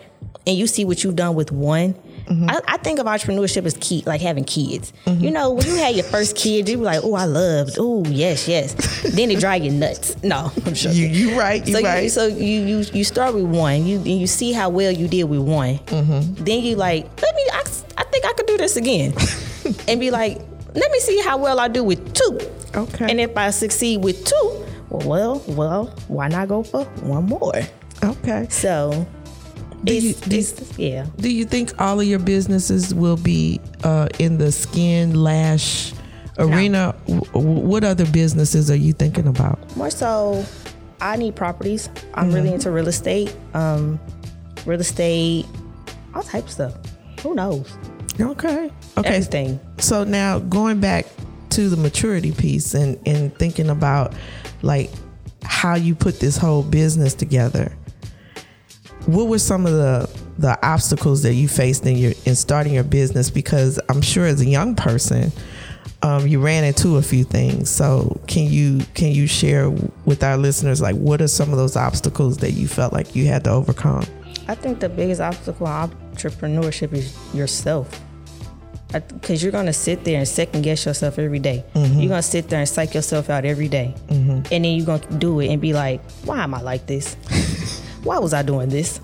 and 0.46 0.56
you 0.56 0.66
see 0.66 0.84
what 0.84 1.04
you've 1.04 1.16
done 1.16 1.34
with 1.34 1.52
one. 1.52 1.94
Mm-hmm. 2.30 2.48
I, 2.48 2.60
I 2.68 2.76
think 2.76 3.00
of 3.00 3.06
entrepreneurship 3.06 3.66
as 3.66 3.76
key, 3.80 4.04
like 4.06 4.20
having 4.20 4.44
kids. 4.44 4.92
You 5.06 5.32
know, 5.32 5.50
when 5.50 5.66
you 5.66 5.74
had 5.74 5.96
your 5.96 6.04
first 6.04 6.36
kid, 6.36 6.68
you 6.68 6.78
were 6.78 6.84
like, 6.84 7.00
"Oh, 7.02 7.14
I 7.14 7.24
loved. 7.24 7.76
Oh, 7.78 8.04
yes, 8.06 8.46
yes." 8.46 8.74
then 9.14 9.30
it 9.30 9.40
drive 9.40 9.64
you 9.64 9.72
nuts. 9.72 10.22
No, 10.22 10.52
I'm 10.64 10.74
sure. 10.74 10.92
You, 10.92 11.06
you 11.06 11.38
right, 11.38 11.66
you 11.66 11.74
so 11.74 11.82
right. 11.82 12.02
you, 12.04 12.08
so 12.08 12.26
you 12.26 12.60
you 12.60 12.78
you 12.92 13.04
start 13.04 13.34
with 13.34 13.44
one. 13.44 13.84
You 13.84 13.96
and 13.98 14.06
you 14.06 14.28
see 14.28 14.52
how 14.52 14.68
well 14.68 14.92
you 14.92 15.08
did 15.08 15.24
with 15.24 15.40
one. 15.40 15.78
Mm-hmm. 15.78 16.44
Then 16.44 16.62
you 16.62 16.76
like, 16.76 17.04
let 17.20 17.34
me. 17.34 17.42
I, 17.52 17.62
I 17.98 18.04
think 18.04 18.24
I 18.24 18.32
could 18.34 18.46
do 18.46 18.56
this 18.56 18.76
again, 18.76 19.12
and 19.88 19.98
be 19.98 20.10
like, 20.10 20.38
let 20.74 20.90
me 20.90 21.00
see 21.00 21.20
how 21.20 21.36
well 21.36 21.58
I 21.58 21.68
do 21.68 21.82
with 21.82 22.14
two. 22.14 22.38
Okay. 22.74 23.10
And 23.10 23.20
if 23.20 23.36
I 23.36 23.50
succeed 23.50 24.04
with 24.04 24.24
two, 24.24 24.66
well, 24.88 25.04
well, 25.06 25.44
well, 25.48 25.86
why 26.08 26.28
not 26.28 26.48
go 26.48 26.62
for 26.62 26.84
one 27.02 27.24
more? 27.24 27.54
okay. 28.04 28.46
So, 28.50 29.06
Do 29.84 29.94
you- 29.94 30.14
do 30.14 30.36
it's- 30.38 30.78
yeah. 30.78 31.06
Do 31.18 31.32
you 31.32 31.44
think 31.44 31.72
all 31.80 32.00
of 32.00 32.06
your 32.06 32.18
businesses 32.18 32.94
will 32.94 33.16
be 33.16 33.60
uh, 33.84 34.08
in 34.18 34.38
the 34.38 34.52
skin 34.52 35.14
lash 35.14 35.92
arena? 36.38 36.94
W- 37.06 37.24
w- 37.32 37.60
what 37.66 37.84
other 37.84 38.06
businesses 38.06 38.70
are 38.70 38.76
you 38.76 38.92
thinking 38.92 39.26
about? 39.26 39.58
More 39.76 39.90
so, 39.90 40.44
I 41.00 41.16
need 41.16 41.34
properties. 41.34 41.88
I'm 42.14 42.30
really 42.32 42.52
into 42.52 42.70
real 42.70 42.88
estate. 42.88 43.34
Um, 43.54 43.98
real 44.66 44.80
estate, 44.80 45.46
all 46.14 46.22
type 46.22 46.44
of 46.44 46.50
stuff. 46.50 46.74
Who 47.22 47.34
knows? 47.34 47.72
Okay. 48.20 48.70
Okay. 48.98 49.08
Everything. 49.08 49.58
So 49.78 50.04
now 50.04 50.40
going 50.40 50.80
back 50.80 51.06
to 51.50 51.68
the 51.70 51.76
maturity 51.76 52.32
piece 52.32 52.74
and, 52.74 52.98
and 53.06 53.34
thinking 53.38 53.70
about 53.70 54.12
like 54.62 54.90
how 55.42 55.74
you 55.74 55.94
put 55.94 56.20
this 56.20 56.36
whole 56.36 56.62
business 56.62 57.14
together. 57.14 57.72
What 59.06 59.28
were 59.28 59.38
some 59.38 59.66
of 59.66 59.72
the 59.72 60.08
the 60.38 60.58
obstacles 60.66 61.22
that 61.22 61.34
you 61.34 61.48
faced 61.48 61.84
in 61.86 61.96
your 61.96 62.12
in 62.24 62.34
starting 62.34 62.72
your 62.74 62.84
business? 62.84 63.30
Because 63.30 63.78
I'm 63.88 64.00
sure 64.02 64.26
as 64.26 64.40
a 64.40 64.46
young 64.46 64.74
person, 64.74 65.32
um, 66.02 66.26
you 66.26 66.40
ran 66.40 66.64
into 66.64 66.96
a 66.96 67.02
few 67.02 67.24
things. 67.24 67.70
So 67.70 68.20
can 68.26 68.44
you 68.44 68.80
can 68.94 69.12
you 69.12 69.26
share 69.26 69.70
with 70.04 70.22
our 70.22 70.36
listeners 70.36 70.80
like 70.80 70.96
what 70.96 71.20
are 71.20 71.28
some 71.28 71.50
of 71.50 71.56
those 71.58 71.76
obstacles 71.76 72.38
that 72.38 72.52
you 72.52 72.68
felt 72.68 72.92
like 72.92 73.14
you 73.14 73.26
had 73.26 73.44
to 73.44 73.50
overcome? 73.50 74.04
I 74.48 74.54
think 74.54 74.80
the 74.80 74.88
biggest 74.88 75.20
obstacle 75.20 75.66
in 75.66 75.72
entrepreneurship 76.14 76.92
is 76.92 77.16
yourself. 77.34 77.88
Because 78.92 79.40
you're 79.40 79.52
gonna 79.52 79.72
sit 79.72 80.02
there 80.02 80.18
and 80.18 80.26
second 80.26 80.62
guess 80.62 80.84
yourself 80.84 81.18
every 81.18 81.38
day. 81.38 81.64
You're 81.74 82.08
gonna 82.08 82.22
sit 82.22 82.48
there 82.48 82.58
and 82.58 82.68
psych 82.68 82.92
yourself 82.94 83.30
out 83.30 83.44
every 83.44 83.68
day. 83.68 83.94
and 84.08 84.44
then 84.50 84.64
you're 84.64 84.86
gonna 84.86 85.06
do 85.18 85.38
it 85.40 85.48
and 85.48 85.60
be 85.60 85.72
like, 85.72 86.00
"Why 86.24 86.42
am 86.42 86.54
I 86.54 86.60
like 86.60 86.86
this? 86.86 87.14
Why 88.02 88.18
was 88.18 88.32
I 88.34 88.42
doing 88.42 88.68
this?" 88.68 89.00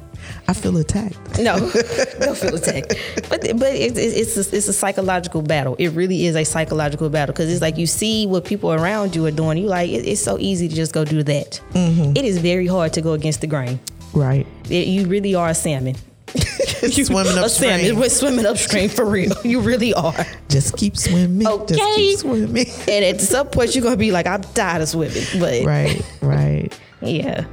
I 0.49 0.55
feel 0.55 0.77
attacked. 0.79 1.17
No, 1.39 1.57
don't 2.21 2.37
feel 2.37 2.55
attacked. 2.57 2.95
But 3.29 3.43
but 3.59 3.75
it's 3.75 3.97
it's 3.99 4.37
it's 4.37 4.53
a, 4.53 4.57
it's 4.57 4.67
a 4.69 4.73
psychological 4.73 5.41
battle. 5.43 5.77
It 5.79 5.89
really 5.91 6.27
is 6.27 6.35
a 6.35 6.45
psychological 6.45 7.09
battle 7.11 7.33
because 7.33 7.53
it's 7.53 7.61
like 7.63 7.77
you 7.79 7.87
see 7.87 8.27
what 8.27 8.45
people 8.45 8.73
around 8.73 9.15
you 9.15 9.25
are 9.27 9.31
doing. 9.31 9.59
You 9.59 9.67
like 9.69 9.91
it, 9.91 10.05
it's 10.07 10.21
so 10.21 10.37
easy 10.39 10.69
to 10.69 10.75
just 10.75 10.93
go 10.93 11.05
do 11.05 11.23
that. 11.23 11.61
Mm-hmm. 11.75 12.17
It 12.17 12.25
is 12.25 12.39
very 12.39 12.67
hard 12.67 12.93
to 12.95 13.03
go 13.03 13.13
against 13.13 13.41
the 13.41 13.47
grain. 13.47 13.79
Right. 14.15 14.47
It- 14.69 14.89
you 14.89 15.07
really 15.07 15.35
are 15.35 15.49
a 15.51 15.55
salmon. 15.55 15.95
You- 16.35 16.41
Swimming 17.05 17.39
a 17.39 17.49
salmon. 17.49 17.79
upstream. 17.85 17.97
We're 17.99 18.09
swimming 18.09 18.47
upstream 18.47 18.89
for 18.89 19.05
real. 19.05 19.33
You 19.45 19.61
really 19.61 19.95
are. 19.95 20.27
Just 20.49 20.77
keep 20.77 20.97
swimming. 20.97 21.43
Just 21.67 21.73
Okay. 21.81 21.95
keep 21.95 22.19
swimming. 22.19 22.67
And 22.89 23.05
at 23.05 23.21
some 23.21 23.49
point, 23.49 23.75
you're 23.75 23.85
gonna 23.85 23.97
be 23.97 24.11
like, 24.11 24.27
I'm 24.27 24.43
tired 24.43 24.83
of 24.83 24.89
swimming. 24.89 25.23
But 25.39 25.65
right, 25.65 26.03
right. 26.23 26.81
yeah, 27.01 27.45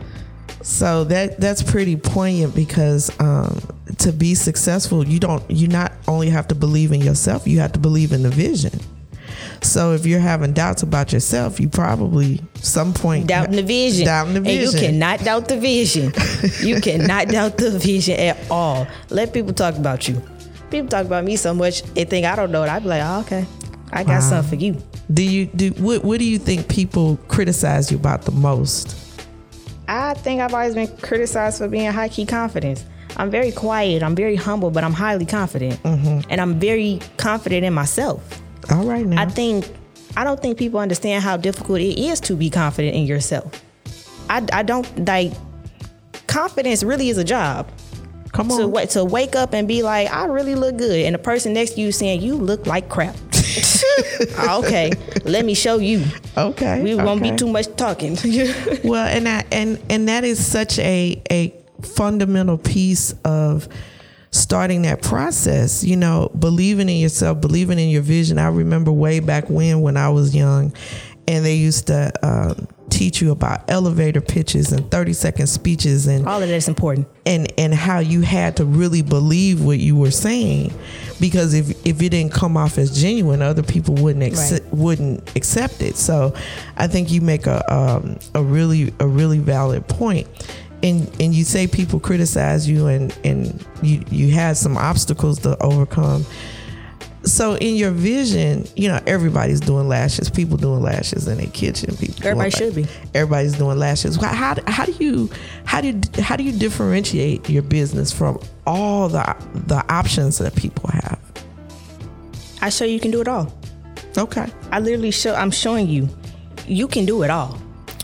So 0.64 1.04
that 1.06 1.40
that's 1.40 1.62
pretty 1.62 1.98
poignant 1.98 2.56
because 2.56 3.12
um, 3.20 3.60
to 4.00 4.12
be 4.14 4.34
successful, 4.34 5.06
you 5.06 5.20
don't 5.20 5.44
you 5.52 5.68
not 5.68 5.92
only 6.08 6.30
have 6.30 6.48
to 6.48 6.56
believe 6.56 6.92
in 6.94 7.02
yourself, 7.02 7.46
you 7.46 7.60
have 7.60 7.74
to 7.74 7.80
believe 7.80 8.14
in 8.14 8.24
the 8.24 8.30
vision. 8.30 8.80
So 9.62 9.94
if 9.94 10.06
you're 10.06 10.20
having 10.20 10.54
doubts 10.54 10.84
about 10.84 11.14
yourself, 11.14 11.60
you 11.60 11.70
probably 11.70 12.42
some 12.56 12.94
point 12.94 13.28
doubting 13.28 13.56
the 13.56 13.64
vision. 13.64 14.06
Doubting 14.06 14.34
the 14.34 14.40
And 14.50 14.62
you 14.62 14.72
cannot 14.72 15.20
doubt 15.20 15.48
the 15.48 15.58
vision. 15.58 16.14
you 16.62 16.82
cannot 16.82 17.28
doubt 17.28 17.58
the 17.58 17.72
vision 17.72 18.20
at 18.20 18.38
all. 18.50 18.88
Let 19.10 19.34
people 19.34 19.54
talk 19.54 19.78
about 19.78 20.08
you. 20.08 20.22
People 20.70 20.90
talk 20.90 21.06
about 21.06 21.24
me 21.24 21.36
so 21.36 21.54
much 21.54 21.84
they 21.94 22.06
think 22.06 22.26
I 22.26 22.36
don't 22.36 22.52
know 22.52 22.64
it. 22.64 22.70
I'd 22.70 22.84
be 22.84 22.90
like, 22.90 23.04
oh, 23.04 23.20
okay, 23.22 23.46
I 23.92 24.04
got 24.04 24.22
Wow. 24.22 24.30
something 24.30 24.60
for 24.60 24.64
you. 24.64 24.82
Do 25.14 25.24
you 25.24 25.46
do 25.46 25.72
what? 25.72 26.04
What 26.06 26.20
do 26.20 26.26
you 26.26 26.40
think 26.40 26.70
people 26.70 27.18
criticize 27.28 27.92
you 27.92 27.98
about 27.98 28.24
the 28.24 28.32
most? 28.32 29.03
I 29.88 30.14
think 30.14 30.42
I've 30.42 30.54
always 30.54 30.76
been 30.76 30.88
criticized 30.98 31.58
for 31.58 31.68
being 31.68 31.92
high 31.92 32.10
key 32.10 32.26
confidence. 32.26 32.86
I'm 33.18 33.30
very 33.30 33.52
quiet. 33.52 34.02
I'm 34.02 34.16
very 34.16 34.36
humble, 34.36 34.72
but 34.72 34.84
I'm 34.84 34.94
highly 34.94 35.26
confident, 35.26 35.82
mm-hmm. 35.84 36.22
and 36.30 36.42
I'm 36.42 36.60
very 36.60 37.00
confident 37.18 37.64
in 37.66 37.74
myself. 37.74 38.42
All 38.72 38.86
right 38.86 39.06
now. 39.06 39.22
I 39.22 39.26
think 39.26 39.66
I 40.16 40.24
don't 40.24 40.42
think 40.42 40.58
people 40.58 40.80
understand 40.80 41.24
how 41.24 41.38
difficult 41.38 41.80
it 41.80 42.00
is 42.00 42.20
to 42.22 42.36
be 42.36 42.50
confident 42.50 42.96
in 42.96 43.06
yourself. 43.06 43.64
I, 44.30 44.46
I 44.52 44.64
don't 44.64 45.08
like 45.08 45.34
confidence 46.28 46.84
really 46.84 47.10
is 47.10 47.18
a 47.18 47.24
job. 47.24 47.70
Come 48.32 48.52
on. 48.52 48.72
wait 48.72 48.90
to 48.92 49.06
wake 49.06 49.36
up 49.36 49.54
and 49.54 49.68
be 49.68 49.84
like, 49.84 50.12
I 50.12 50.26
really 50.26 50.56
look 50.56 50.78
good, 50.78 51.06
and 51.06 51.14
the 51.14 51.20
person 51.20 51.54
next 51.54 51.72
to 51.72 51.82
you 51.82 51.92
saying 51.92 52.22
you 52.22 52.36
look 52.36 52.66
like 52.66 52.90
crap. 52.90 53.16
okay, 54.58 54.92
let 55.24 55.46
me 55.46 55.54
show 55.54 55.78
you. 55.78 56.04
Okay. 56.38 56.82
We 56.82 56.96
won't 56.96 57.22
okay. 57.22 57.32
be 57.32 57.38
too 57.38 57.48
much 57.48 57.74
talking. 57.76 58.18
Well, 58.84 59.08
and 59.08 59.26
that 59.26 59.48
and 59.52 59.82
and 59.90 60.08
that 60.10 60.24
is 60.24 60.46
such 60.46 60.80
a 60.80 61.22
a 61.32 61.54
fundamental 61.82 62.58
piece 62.58 63.14
of 63.24 63.68
starting 64.32 64.82
that 64.84 65.02
process. 65.02 65.84
You 65.84 65.96
know, 65.96 66.32
believing 66.38 66.90
in 66.90 66.98
yourself, 66.98 67.40
believing 67.42 67.80
in 67.80 67.90
your 67.90 68.02
vision. 68.02 68.40
I 68.40 68.48
remember 68.48 68.92
way 68.92 69.20
back 69.20 69.50
when 69.50 69.82
when 69.82 69.98
I 69.98 70.10
was 70.10 70.36
young, 70.36 70.74
and 71.28 71.46
they 71.46 71.56
used 71.56 71.88
to 71.88 72.12
um, 72.22 72.68
teach 72.94 73.22
you 73.22 73.32
about 73.32 73.70
elevator 73.70 74.22
pitches 74.22 74.72
and 74.72 74.90
30 74.92 75.14
second 75.14 75.48
speeches 75.48 76.06
and 76.08 76.28
All 76.28 76.42
of 76.42 76.48
that's 76.50 76.68
important. 76.68 77.08
and 77.26 77.52
and 77.58 77.74
how 77.74 78.00
you 78.00 78.22
had 78.22 78.58
to 78.58 78.66
really 78.66 79.02
believe 79.02 79.64
what 79.64 79.80
you 79.80 79.96
were 79.96 80.12
saying 80.12 80.72
because 81.20 81.54
if 81.54 81.70
if 81.86 82.02
it 82.02 82.10
didn't 82.10 82.32
come 82.34 82.56
off 82.56 82.78
as 82.78 83.02
genuine 83.02 83.42
other 83.42 83.64
people 83.64 83.96
wouldn't 83.96 84.24
accept, 84.24 84.64
Right. 84.66 84.74
wouldn't 84.74 85.36
accept 85.36 85.82
it 85.82 85.96
so 85.98 86.34
i 86.78 86.88
think 86.88 87.12
you 87.12 87.22
make 87.22 87.48
a 87.48 87.60
um, 87.74 88.18
a 88.36 88.44
really 88.44 88.94
a 89.00 89.08
really 89.08 89.40
valid 89.40 89.88
point 89.88 90.28
and 90.84 91.10
and 91.20 91.34
you 91.34 91.44
say 91.44 91.66
people 91.66 92.00
criticize 92.00 92.70
you 92.70 92.88
and 92.88 93.18
and 93.24 93.66
you 93.82 94.04
you 94.12 94.32
had 94.32 94.56
some 94.58 94.78
obstacles 94.78 95.40
to 95.40 95.58
overcome 95.64 96.26
so 97.26 97.56
in 97.56 97.76
your 97.76 97.92
vision, 97.92 98.66
you 98.76 98.88
know 98.88 99.00
everybody's 99.08 99.60
doing 99.60 99.88
lashes. 99.88 100.30
People 100.30 100.58
doing 100.58 100.82
lashes 100.82 101.28
in 101.28 101.38
their 101.38 101.48
kitchen. 101.48 101.96
People 101.96 102.28
Everybody 102.28 102.52
should 102.52 102.76
be. 102.76 102.86
Everybody's 103.14 103.58
doing 103.58 103.78
lashes. 103.78 104.18
How, 104.18 104.34
how, 104.34 104.56
how 104.68 104.86
do 104.86 104.92
you 104.94 105.30
how 105.66 105.82
do 105.82 105.88
you, 105.88 106.02
how 106.22 106.36
do 106.36 106.44
you 106.44 106.52
differentiate 106.52 107.50
your 107.50 107.64
business 107.64 108.12
from 108.12 108.40
all 108.68 109.10
the 109.10 109.36
the 109.54 109.84
options 109.92 110.38
that 110.40 110.56
people 110.56 110.90
have? 110.90 111.20
I 112.62 112.70
show 112.70 112.86
you 112.86 113.00
can 113.00 113.12
do 113.12 113.22
it 113.22 113.28
all. 113.28 113.54
Okay. 114.18 114.48
I 114.72 114.80
literally 114.80 115.12
show. 115.12 115.34
I'm 115.34 115.52
showing 115.52 115.88
you, 115.88 116.10
you 116.68 116.88
can 116.88 117.06
do 117.06 117.24
it 117.24 117.30
all. 117.30 117.58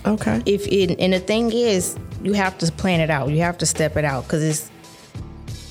Okay. 0.06 0.42
If 0.46 0.68
it, 0.68 1.00
and 1.00 1.14
the 1.14 1.20
thing 1.20 1.52
is, 1.52 1.98
you 2.24 2.34
have 2.34 2.58
to 2.60 2.72
plan 2.72 3.00
it 3.00 3.10
out. 3.10 3.30
You 3.30 3.40
have 3.40 3.58
to 3.60 3.66
step 3.66 3.98
it 3.98 4.06
out 4.06 4.24
because 4.24 4.44
it's. 4.44 4.72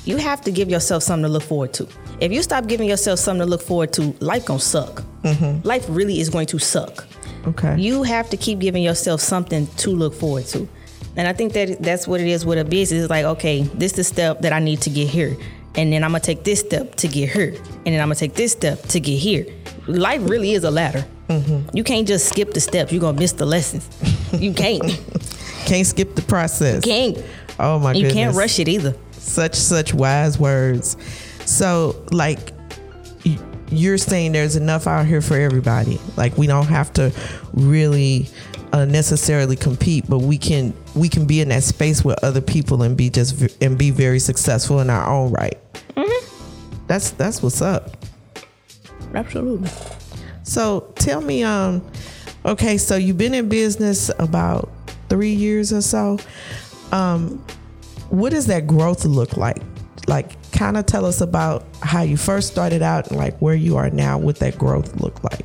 You 0.05 0.17
have 0.17 0.41
to 0.43 0.51
give 0.51 0.71
yourself 0.71 1.03
something 1.03 1.25
to 1.25 1.29
look 1.29 1.43
forward 1.43 1.75
to. 1.75 1.89
If 2.21 2.33
you 2.33 2.43
stop 2.43 2.67
giving 2.67 2.89
yourself 2.89 3.19
something 3.21 3.47
to 3.47 3.51
look 3.51 3.63
forward 3.63 3.93
to, 3.95 4.15
life 4.21 4.45
gonna 4.47 4.59
suck. 4.61 5.03
Mm-hmm. 5.23 5.67
Life 5.67 5.87
really 5.89 6.21
is 6.21 6.29
going 6.29 6.47
to 6.47 6.59
suck. 6.59 7.07
Okay. 7.47 7.77
You 7.79 8.03
have 8.03 8.29
to 8.31 8.37
keep 8.37 8.59
giving 8.59 8.83
yourself 8.83 9.21
something 9.21 9.67
to 9.79 9.91
look 9.91 10.15
forward 10.15 10.47
to. 10.47 10.69
And 11.17 11.27
I 11.29 11.33
think 11.33 11.53
that 11.55 11.83
that's 11.83 12.07
what 12.07 12.21
it 12.21 12.27
is 12.29 12.45
with 12.45 12.59
a 12.59 12.65
business. 12.65 13.03
It's 13.03 13.11
like, 13.11 13.25
okay, 13.25 13.63
this 13.63 13.93
is 13.93 13.97
the 13.97 14.05
step 14.05 14.41
that 14.43 14.53
I 14.53 14.59
need 14.61 14.81
to 14.83 14.91
get 14.91 15.09
here. 15.09 15.37
And 15.77 15.93
then 15.93 16.03
I'm 16.03 16.11
gonna 16.11 16.21
take 16.21 16.45
this 16.45 16.61
step 16.61 16.95
to 16.97 17.09
get 17.09 17.31
here. 17.31 17.55
And 17.87 17.87
then 17.87 18.01
I'm 18.01 18.09
gonna 18.09 18.15
take 18.17 18.35
this 18.35 18.53
step 18.53 18.83
to 18.89 19.01
get 19.01 19.19
here. 19.19 19.47
Life 19.87 20.29
really 20.29 20.53
is 20.53 20.65
a 20.65 20.71
ladder. 20.71 21.05
Mm-hmm. 21.29 21.77
You 21.77 21.85
can't 21.85 22.07
just 22.07 22.29
skip 22.29 22.53
the 22.53 22.61
steps. 22.61 22.91
You're 22.93 23.01
gonna 23.01 23.19
miss 23.19 23.33
the 23.33 23.47
lessons. 23.47 23.89
You 24.33 24.53
can't. 24.53 24.83
Can't 25.67 25.87
skip 25.87 26.15
the 26.15 26.23
process. 26.23 26.83
can't. 26.83 27.19
Oh 27.59 27.79
my 27.79 27.93
You 27.93 28.05
goodness. 28.05 28.15
You 28.15 28.15
can't 28.25 28.37
rush 28.37 28.59
it 28.59 28.69
either. 28.69 28.95
such 29.13 29.55
such 29.55 29.93
wise 29.93 30.39
words 30.39 30.97
so 31.49 32.05
like 32.11 32.53
you're 33.71 33.99
saying 33.99 34.33
there's 34.33 34.57
enough 34.57 34.87
out 34.87 35.07
here 35.07 35.21
for 35.21 35.37
everybody. 35.39 35.99
Like 36.17 36.37
we 36.39 36.47
don't 36.47 36.67
have 36.67 36.93
to 36.95 37.13
really 37.53 38.29
uh, 38.73 38.85
necessarily 38.85 39.57
compete 39.57 40.05
but 40.09 40.19
we 40.19 40.37
can 40.37 40.75
we 40.95 41.09
can 41.09 41.27
be 41.27 41.41
in 41.41 41.49
that 41.49 41.63
space 41.63 42.05
with 42.05 42.23
other 42.23 42.41
people 42.43 42.83
and 42.83 42.97
be 42.97 43.09
just 43.09 43.35
v- 43.35 43.55
and 43.65 43.79
be 43.79 43.91
very 43.91 44.19
successful 44.19 44.81
in 44.81 44.91
our 44.91 45.09
own 45.09 45.33
right. 45.33 45.59
That's 46.87 47.11
that's 47.13 47.43
what's 47.43 47.61
up. 47.63 47.97
Absolutely. 49.15 49.71
so 50.43 50.93
tell 50.97 51.21
me 51.21 51.43
um 51.45 51.83
okay 52.45 52.77
so 52.79 52.97
you've 52.97 53.19
been 53.19 53.35
in 53.35 53.49
business 53.49 54.11
about 54.19 54.71
three 55.09 55.33
years 55.33 55.73
or 55.73 55.81
so. 55.83 56.19
Um 56.93 57.45
what 58.11 58.31
does 58.33 58.47
that 58.47 58.67
growth 58.67 59.05
look 59.05 59.37
like? 59.37 59.63
Like 60.07 60.33
kind 60.53 60.77
of 60.77 60.87
tell 60.87 61.05
us 61.05 61.21
about 61.21 61.65
how 61.83 62.03
you 62.03 62.17
first 62.17 62.51
started 62.51 62.83
out 62.83 63.09
and 63.09 63.17
like 63.17 63.39
where 63.39 63.55
you 63.55 63.77
are 63.77 63.91
now 63.91 64.19
what 64.19 64.37
that 64.37 64.57
growth 64.59 65.01
look 65.01 65.23
like 65.25 65.45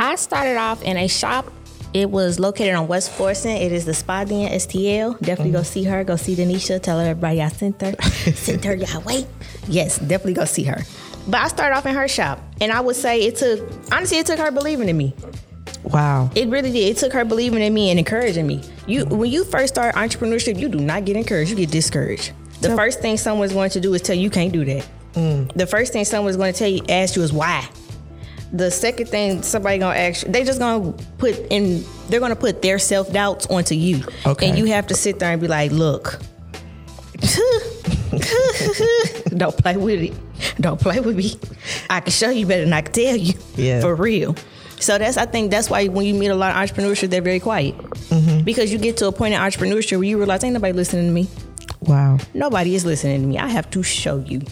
I 0.00 0.14
started 0.14 0.56
off 0.56 0.80
in 0.82 0.96
a 0.96 1.08
shop. 1.08 1.52
It 1.92 2.08
was 2.08 2.38
located 2.38 2.74
on 2.74 2.86
West 2.86 3.10
Florissant. 3.10 3.60
It 3.60 3.72
is 3.72 3.84
the 3.84 3.94
Spa 3.94 4.22
Den 4.22 4.48
STL. 4.52 5.18
Definitely 5.18 5.50
go 5.50 5.58
mm-hmm. 5.58 5.64
see 5.64 5.84
her. 5.84 6.04
Go 6.04 6.14
see 6.14 6.36
Denisha. 6.36 6.80
Tell 6.80 7.00
her 7.00 7.08
everybody 7.08 7.42
I 7.42 7.48
sent 7.48 7.80
her. 7.82 8.00
sent 8.32 8.64
her, 8.64 8.74
y'all 8.76 9.02
wait. 9.02 9.26
Yes, 9.66 9.98
definitely 9.98 10.34
go 10.34 10.44
see 10.44 10.62
her. 10.64 10.82
But 11.26 11.40
I 11.40 11.48
started 11.48 11.76
off 11.76 11.84
in 11.84 11.96
her 11.96 12.06
shop. 12.06 12.40
And 12.60 12.70
I 12.70 12.80
would 12.80 12.94
say 12.94 13.22
it 13.22 13.36
took, 13.36 13.68
honestly, 13.90 14.18
it 14.18 14.26
took 14.26 14.38
her 14.38 14.52
believing 14.52 14.88
in 14.88 14.96
me. 14.96 15.14
wow 15.82 16.30
It 16.36 16.48
really 16.48 16.70
did. 16.70 16.96
It 16.96 16.98
took 16.98 17.12
her 17.12 17.24
believing 17.24 17.60
in 17.60 17.74
me 17.74 17.90
and 17.90 17.98
encouraging 17.98 18.46
me. 18.46 18.62
You, 18.86 19.04
when 19.06 19.32
you 19.32 19.42
first 19.42 19.74
start 19.74 19.96
entrepreneurship, 19.96 20.60
you 20.60 20.68
do 20.68 20.78
not 20.78 21.06
get 21.06 21.16
encouraged. 21.16 21.50
You 21.50 21.56
get 21.56 21.72
discouraged. 21.72 22.32
The 22.60 22.74
first 22.74 23.00
thing 23.00 23.16
someone's 23.16 23.52
going 23.52 23.70
to 23.70 23.80
do 23.80 23.94
is 23.94 24.02
tell 24.02 24.16
you 24.16 24.22
you 24.22 24.30
can't 24.30 24.52
do 24.52 24.64
that. 24.64 24.86
The 25.54 25.66
first 25.66 25.92
thing 25.92 26.04
someone's 26.04 26.36
going 26.36 26.52
to 26.52 26.58
tell 26.58 26.68
you, 26.68 26.82
ask 26.88 27.16
you 27.16 27.22
is 27.22 27.32
why. 27.32 27.68
The 28.52 28.70
second 28.70 29.06
thing 29.08 29.42
somebody 29.42 29.78
gonna 29.78 29.98
ask 29.98 30.24
you, 30.24 30.32
they 30.32 30.42
just 30.42 30.58
gonna 30.58 30.92
put 31.18 31.36
in, 31.50 31.84
they're 32.08 32.18
gonna 32.18 32.34
put 32.34 32.62
their 32.62 32.78
self 32.78 33.12
doubts 33.12 33.46
onto 33.48 33.74
you, 33.74 34.02
Okay. 34.24 34.48
and 34.48 34.58
you 34.58 34.64
have 34.66 34.86
to 34.86 34.94
sit 34.94 35.18
there 35.18 35.30
and 35.32 35.40
be 35.40 35.48
like, 35.48 35.70
look. 35.70 36.18
Don't 39.36 39.56
play 39.56 39.76
with 39.76 40.02
it. 40.02 40.14
Don't 40.60 40.80
play 40.80 41.00
with 41.00 41.16
me. 41.16 41.34
I 41.90 42.00
can 42.00 42.10
show 42.10 42.30
you 42.30 42.46
better 42.46 42.64
than 42.64 42.72
I 42.72 42.80
can 42.80 42.92
tell 42.92 43.16
you. 43.16 43.34
Yeah. 43.56 43.80
For 43.80 43.94
real. 43.94 44.34
So 44.80 44.96
that's 44.96 45.18
I 45.18 45.26
think 45.26 45.50
that's 45.50 45.68
why 45.68 45.88
when 45.88 46.06
you 46.06 46.14
meet 46.14 46.28
a 46.28 46.34
lot 46.34 46.56
of 46.56 46.70
entrepreneurship, 46.70 47.10
they're 47.10 47.20
very 47.20 47.40
quiet. 47.40 47.76
Mm-hmm. 47.76 48.44
Because 48.44 48.72
you 48.72 48.78
get 48.78 48.96
to 48.98 49.08
a 49.08 49.12
point 49.12 49.34
in 49.34 49.40
entrepreneurship 49.40 49.96
where 49.98 50.04
you 50.04 50.16
realize 50.16 50.42
ain't 50.42 50.54
nobody 50.54 50.72
listening 50.72 51.06
to 51.06 51.12
me. 51.12 51.28
Wow 51.88 52.18
Nobody 52.34 52.74
is 52.74 52.84
listening 52.84 53.22
to 53.22 53.26
me. 53.26 53.38
I 53.38 53.48
have 53.48 53.68
to 53.70 53.82
show 53.82 54.18
you. 54.18 54.42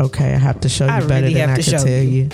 okay 0.00 0.32
i 0.34 0.38
have 0.38 0.60
to 0.60 0.68
show 0.68 0.84
you 0.86 0.92
I 0.92 1.00
better 1.00 1.26
really 1.26 1.34
than 1.34 1.50
i 1.50 1.56
can 1.56 1.64
tell 1.64 1.86
you. 1.88 2.22
you 2.24 2.28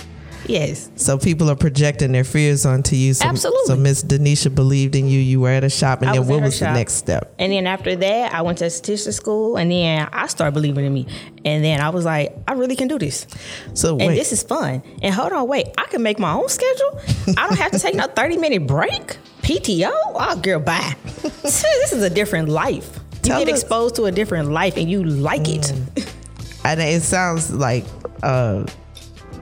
Yes. 0.47 0.91
so 0.95 1.17
people 1.17 1.49
are 1.49 1.55
projecting 1.55 2.11
their 2.11 2.23
fears 2.23 2.67
onto 2.67 2.95
you 2.95 3.15
so, 3.15 3.25
Absolutely. 3.27 3.65
so 3.65 3.75
miss 3.75 4.03
denisha 4.03 4.53
believed 4.53 4.93
in 4.95 5.07
you 5.07 5.19
you 5.19 5.39
were 5.41 5.49
at 5.49 5.63
a 5.63 5.71
shop 5.71 6.01
and 6.01 6.09
I 6.11 6.13
then 6.13 6.21
was 6.21 6.29
what 6.29 6.41
was 6.43 6.59
the 6.59 6.71
next 6.71 6.93
step 6.93 7.33
And 7.39 7.51
then 7.51 7.65
after 7.65 7.95
that, 7.95 8.31
I 8.31 8.43
went 8.43 8.59
to 8.59 8.65
esthetician 8.65 9.11
school, 9.11 9.57
and 9.57 9.71
then 9.71 10.07
I 10.13 10.27
started 10.27 10.53
believing 10.53 10.85
in 10.85 10.93
me. 10.93 11.07
And 11.43 11.63
then 11.63 11.81
I 11.81 11.89
was 11.89 12.05
like, 12.05 12.37
I 12.47 12.53
really 12.53 12.75
can 12.75 12.87
do 12.87 12.99
this, 12.99 13.25
so 13.73 13.97
and 13.97 14.07
wait 14.09 14.15
this 14.21 14.31
is 14.31 14.43
fun. 14.43 14.83
And 15.01 15.11
hold 15.15 15.33
on, 15.33 15.47
wait, 15.47 15.65
I 15.79 15.85
can 15.87 16.03
make 16.03 16.19
my 16.19 16.33
own 16.33 16.47
schedule. 16.49 16.93
I 17.39 17.47
don't 17.47 17.57
have 17.57 17.71
to 17.71 17.79
take 17.79 17.95
no 17.95 18.05
thirty 18.19 18.37
minute 18.37 18.67
break. 18.67 19.17
PTO, 19.41 19.91
oh 20.13 20.35
girl, 20.43 20.59
bye. 20.59 20.93
this 21.41 21.91
is 21.91 22.03
a 22.03 22.09
different 22.09 22.49
life. 22.49 22.99
You 23.25 23.45
get 23.45 23.49
us- 23.49 23.61
exposed 23.61 23.95
to 23.95 24.05
a 24.05 24.11
different 24.11 24.51
life, 24.51 24.77
and 24.77 24.89
you 24.89 25.03
like 25.03 25.47
it. 25.47 25.61
Mm. 25.61 26.13
and 26.65 26.81
it 26.81 27.01
sounds 27.03 27.53
like 27.53 27.85
uh 28.23 28.65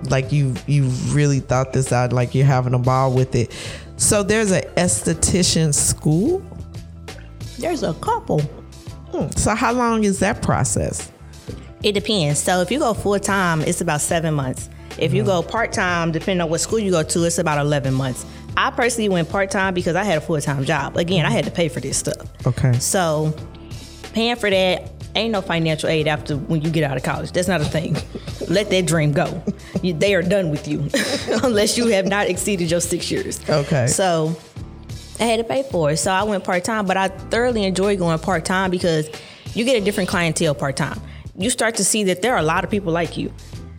like 0.10 0.32
you 0.32 0.54
you 0.68 0.84
really 1.12 1.40
thought 1.40 1.72
this 1.72 1.92
out 1.94 2.12
like 2.12 2.36
you're 2.36 2.46
having 2.46 2.74
a 2.74 2.80
ball 2.80 3.14
with 3.14 3.34
it 3.34 3.56
so 3.96 4.22
there's 4.22 4.52
an 4.52 4.64
esthetician 4.76 5.74
school 5.74 6.44
There's 7.58 7.84
a 7.84 7.94
couple. 7.94 8.42
Hmm. 9.12 9.30
so 9.38 9.56
how 9.56 9.72
long 9.72 10.04
is 10.04 10.20
that 10.20 10.42
process 10.42 11.12
It 11.84 11.94
depends. 11.94 12.40
So 12.40 12.62
if 12.62 12.72
you 12.72 12.80
go 12.80 12.94
full 12.94 13.20
time, 13.20 13.62
it's 13.62 13.82
about 13.82 14.02
seven 14.02 14.34
months. 14.34 14.70
If 14.98 15.14
you 15.14 15.22
mm. 15.24 15.26
go 15.26 15.44
part 15.44 15.74
time, 15.74 16.12
depending 16.12 16.42
on 16.42 16.50
what 16.50 16.62
school 16.62 16.80
you 16.80 16.92
go 16.92 17.04
to, 17.04 17.24
it's 17.26 17.40
about 17.40 17.60
eleven 17.60 17.94
months. 17.94 18.26
I 18.56 18.72
personally 18.72 19.10
went 19.10 19.30
part 19.30 19.52
time 19.52 19.74
because 19.74 19.96
I 19.96 20.04
had 20.04 20.18
a 20.18 20.22
full 20.22 20.40
time 20.40 20.64
job. 20.64 20.98
Again, 20.98 21.26
I 21.26 21.30
mm. 21.30 21.34
had 21.34 21.46
to 21.46 21.52
pay 21.52 21.68
for 21.70 21.82
this 21.82 21.98
stuff. 21.98 22.26
okay 22.48 22.74
So 22.80 23.34
paying 24.14 24.36
for 24.36 24.50
that 24.50 24.92
ain't 25.16 25.32
no 25.32 25.42
financial 25.42 25.90
aid 25.90 26.08
after 26.08 26.38
when 26.38 26.62
you 26.62 26.70
get 26.70 26.84
out 26.84 26.98
of 26.98 27.04
college. 27.04 27.32
That's 27.32 27.48
not 27.48 27.62
a 27.62 27.66
thing. 27.66 27.96
Let 28.50 28.70
that 28.70 28.86
dream 28.86 29.12
go. 29.14 29.44
You, 29.82 29.94
they 29.94 30.16
are 30.16 30.22
done 30.22 30.50
with 30.50 30.68
you 30.68 30.90
unless 31.44 31.78
you 31.78 31.88
have 31.88 32.08
not 32.08 32.28
exceeded 32.28 32.72
your 32.72 32.80
six 32.80 33.12
years. 33.12 33.40
Okay. 33.50 33.88
So 33.88 34.36
I 35.20 35.24
had 35.24 35.38
to 35.38 35.44
pay 35.44 35.64
for 35.64 35.92
it. 35.92 35.98
So 35.98 36.12
I 36.12 36.24
went 36.24 36.44
part 36.44 36.64
time, 36.64 36.86
but 36.86 36.98
I 36.98 37.10
thoroughly 37.10 37.64
enjoy 37.64 37.98
going 37.98 38.18
part 38.20 38.46
time 38.46 38.72
because 38.72 39.10
you 39.54 39.66
get 39.66 39.82
a 39.82 39.86
different 39.86 40.10
clientele 40.10 40.56
part 40.56 40.76
time. 40.76 41.00
You 41.38 41.50
start 41.50 41.76
to 41.76 41.86
see 41.86 42.06
that 42.06 42.22
there 42.22 42.34
are 42.34 42.40
a 42.40 42.44
lot 42.44 42.64
of 42.64 42.70
people 42.70 42.92
like 42.92 43.18
you. 43.18 43.32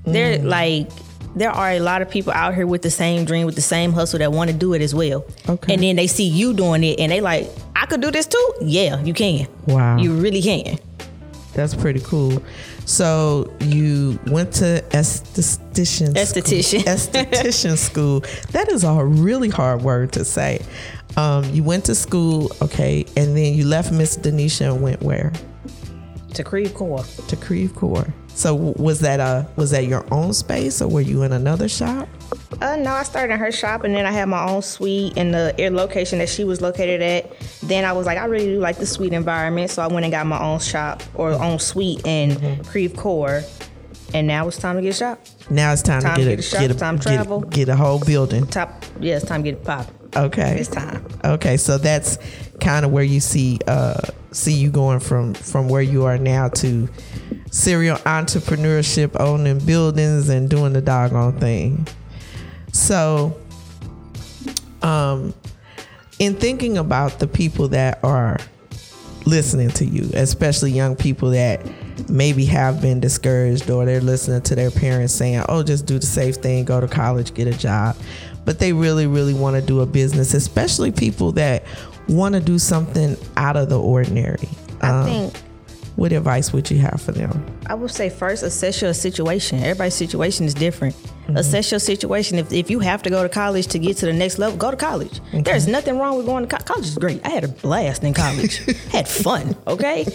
There 0.05 0.39
mm. 0.39 0.45
like 0.45 0.91
there 1.35 1.51
are 1.51 1.73
a 1.73 1.81
lot 1.81 2.03
of 2.03 2.11
people 2.11 2.33
out 2.33 2.55
here 2.55 2.67
with 2.67 2.83
the 2.83 2.91
same 2.91 3.25
dream, 3.25 3.47
with 3.47 3.57
the 3.57 3.61
same 3.63 3.93
hustle 3.93 4.21
that 4.21 4.33
want 4.33 4.51
to 4.51 4.57
do 4.57 4.73
it 4.75 4.83
as 4.83 4.95
well. 4.95 5.25
Okay. 5.49 5.75
And 5.75 5.83
then 5.83 5.97
they 5.97 6.07
see 6.07 6.29
you 6.29 6.55
doing 6.55 6.85
it 6.85 7.01
and 7.01 7.11
they 7.11 7.21
like, 7.21 7.51
I 7.85 7.87
could 7.87 8.01
do 8.01 8.11
this 8.11 8.27
too? 8.27 8.53
Yeah, 8.63 8.99
you 9.03 9.13
can. 9.13 9.47
Wow. 9.67 9.99
You 9.99 10.15
really 10.15 10.41
can. 10.41 10.79
that's 11.53 11.75
pretty 11.75 12.01
cool 12.01 12.43
so 12.85 13.49
you 13.61 14.19
went 14.27 14.53
to 14.53 14.83
esthetician 14.91 16.13
Esthetician. 16.15 16.81
school, 16.81 16.93
esthetician 16.95 17.77
school 17.79 18.21
that 18.53 18.69
is 18.71 18.83
a 18.85 19.05
really 19.05 19.49
hard 19.51 19.81
word 19.83 20.11
to 20.13 20.25
say 20.25 20.61
um, 21.17 21.45
you 21.55 21.63
went 21.63 21.85
to 21.85 21.95
school 21.95 22.51
okay 22.61 23.05
and 23.17 23.37
then 23.37 23.55
you 23.55 23.65
left 23.67 23.93
miss 23.93 24.17
denisha 24.17 24.73
and 24.73 24.83
went 24.83 25.01
where 25.03 25.31
To 26.35 26.43
Creve 26.43 26.75
Coeur. 26.75 27.05
to 27.29 27.37
Creve 27.37 27.73
Coeur. 27.77 28.05
So 28.35 28.57
was 28.89 28.99
that 29.01 29.21
a 29.21 29.47
was 29.55 29.71
that 29.71 29.87
your 29.87 30.05
own 30.13 30.33
space 30.33 30.83
or 30.83 30.89
were 30.89 31.03
you 31.13 31.23
in 31.23 31.33
another 31.33 31.69
shop? 31.69 32.09
Uh, 32.61 32.77
no, 32.77 32.93
I 32.93 33.03
started 33.03 33.33
in 33.33 33.39
her 33.39 33.53
shop 33.53 33.85
and 33.85 33.95
then 33.95 34.07
I 34.07 34.11
had 34.11 34.29
my 34.29 34.49
own 34.49 34.63
suite 34.63 35.17
in 35.17 35.33
the 35.33 35.55
air 35.59 35.71
location 35.71 36.19
that 36.19 36.29
she 36.29 36.45
was 36.45 36.61
located 36.61 37.03
at. 37.03 37.33
Then 37.63 37.85
I 37.85 37.93
was 37.93 38.07
like, 38.07 38.19
I 38.19 38.25
really 38.27 38.47
do 38.47 38.59
like 38.59 38.79
the 38.79 38.87
suite 38.87 39.13
environment, 39.13 39.71
so 39.71 39.83
I 39.83 39.87
went 39.87 40.05
and 40.05 40.13
got 40.13 40.27
my 40.27 40.41
own 40.41 40.61
shop 40.61 41.03
or 41.15 41.31
own 41.33 41.59
suite 41.59 42.03
in 42.05 42.63
Creve 42.65 42.97
Coeur. 42.97 43.43
And 44.13 44.29
now 44.29 44.47
it's 44.47 44.59
time 44.59 44.77
to 44.77 44.83
get 44.83 44.91
a 44.91 44.93
shop. 44.93 45.21
Now 45.51 45.73
it's 45.73 45.83
time, 45.83 46.01
Time 46.01 46.17
to 46.17 46.23
to 46.25 46.31
get, 46.31 46.37
get 46.37 46.39
a, 46.39 46.43
shop, 46.43 46.61
get, 46.61 46.71
a, 46.71 46.75
time 46.75 46.99
to 47.01 47.09
get, 47.09 47.15
travel. 47.17 47.41
get 47.41 47.69
a 47.69 47.77
whole 47.77 47.99
building. 47.99 48.47
Top, 48.47 48.85
yeah, 49.01 49.17
it's 49.17 49.25
time 49.25 49.43
to 49.43 49.51
get 49.51 49.59
it 49.59 49.65
pop. 49.65 49.87
Okay. 50.17 50.59
it's 50.61 50.69
time. 50.69 51.05
Okay, 51.25 51.57
so 51.57 51.79
that's 51.79 52.19
kind 52.61 52.85
of 52.85 52.93
where 52.93 53.03
you 53.03 53.19
see 53.19 53.59
uh 53.67 54.01
see 54.31 54.53
you 54.53 54.71
going 54.71 55.01
from 55.01 55.35
from 55.35 55.69
where 55.69 55.83
you 55.83 56.05
are 56.05 56.17
now 56.19 56.49
to 56.49 56.89
serial 57.51 57.97
entrepreneurship, 57.99 59.19
owning 59.19 59.59
buildings 59.59 60.29
and 60.29 60.49
doing 60.49 60.73
the 60.73 60.81
doggone 60.81 61.39
thing. 61.39 61.87
So 62.75 63.37
um 64.83 65.33
in 66.19 66.35
thinking 66.35 66.77
about 66.79 67.19
the 67.21 67.27
people 67.27 67.69
that 67.69 67.99
are 68.05 68.39
listening 69.27 69.71
to 69.71 69.87
you, 69.87 70.11
especially 70.15 70.71
young 70.71 70.95
people 70.97 71.31
that 71.31 71.65
maybe 72.11 72.45
have 72.45 72.83
been 72.83 73.01
discouraged 73.01 73.71
or 73.71 73.85
they're 73.87 74.01
listening 74.01 74.43
to 74.43 74.55
their 74.55 74.71
parents 74.71 75.15
saying, 75.15 75.43
"Oh, 75.49 75.63
just 75.63 75.87
do 75.87 75.99
the 75.99 76.07
safe 76.07 76.37
thing, 76.37 76.65
go 76.65 76.81
to 76.81 76.89
college, 76.89 77.33
get 77.33 77.47
a 77.47 77.57
job." 77.57 77.97
But 78.45 78.59
they 78.59 78.73
really 78.73 79.07
really 79.07 79.33
want 79.35 79.57
to 79.57 79.63
do 79.63 79.81
a 79.81 79.87
business, 79.87 80.35
especially 80.35 80.91
people 80.93 81.33
that 81.33 81.63
want 82.09 82.35
to 82.35 82.41
do 82.41 82.59
something 82.59 83.17
out 83.37 83.57
of 83.57 83.69
the 83.71 83.81
ordinary. 83.81 84.49
I 84.83 84.89
Um, 84.91 85.05
think 85.07 85.35
what 85.97 86.13
advice 86.13 86.53
would 86.53 86.71
you 86.71 86.79
have 86.79 87.01
for 87.01 87.13
them? 87.13 87.45
I 87.67 87.75
would 87.75 87.91
say 87.91 88.09
first 88.09 88.43
assess 88.43 88.83
your 88.83 88.93
situation. 88.95 89.61
Everybody's 89.61 89.95
situation 89.95 90.45
is 90.47 90.55
different. 90.55 90.95
Mm-hmm. 90.95 91.37
Assess 91.37 91.71
your 91.71 91.81
situation. 91.81 92.39
If, 92.39 92.53
if 92.53 92.71
you 92.71 92.81
have 92.81 93.03
to 93.05 93.11
go 93.11 93.23
to 93.23 93.29
college 93.29 93.69
to 93.69 93.79
get 93.79 93.97
to 93.99 94.07
the 94.07 94.13
next 94.13 94.39
level, 94.39 94.59
go 94.59 94.71
to 94.71 94.77
college. 94.77 95.21
There's 95.33 95.67
nothing 95.69 95.99
wrong 95.99 96.17
with 96.17 96.27
going 96.27 96.47
to 96.47 96.49
college. 96.49 96.67
College 96.67 96.87
is 96.87 96.99
great. 96.99 97.25
I 97.25 97.31
had 97.31 97.45
a 97.45 97.49
blast 97.49 98.03
in 98.03 98.13
college. 98.13 98.59
had 98.91 99.09
fun. 99.09 99.57
Okay. 99.67 100.07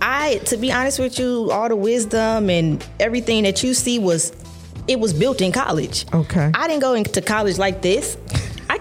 I, 0.00 0.40
to 0.46 0.56
be 0.56 0.72
honest 0.72 0.98
with 0.98 1.18
you, 1.18 1.50
all 1.50 1.68
the 1.68 1.76
wisdom 1.76 2.50
and 2.50 2.84
everything 2.98 3.44
that 3.44 3.62
you 3.62 3.74
see 3.74 3.98
was, 3.98 4.32
it 4.88 4.98
was 4.98 5.12
built 5.12 5.40
in 5.40 5.52
college. 5.52 6.06
Okay. 6.12 6.50
I 6.54 6.66
didn't 6.68 6.82
go 6.82 6.94
into 6.94 7.22
college 7.22 7.58
like 7.58 7.82
this. 7.82 8.16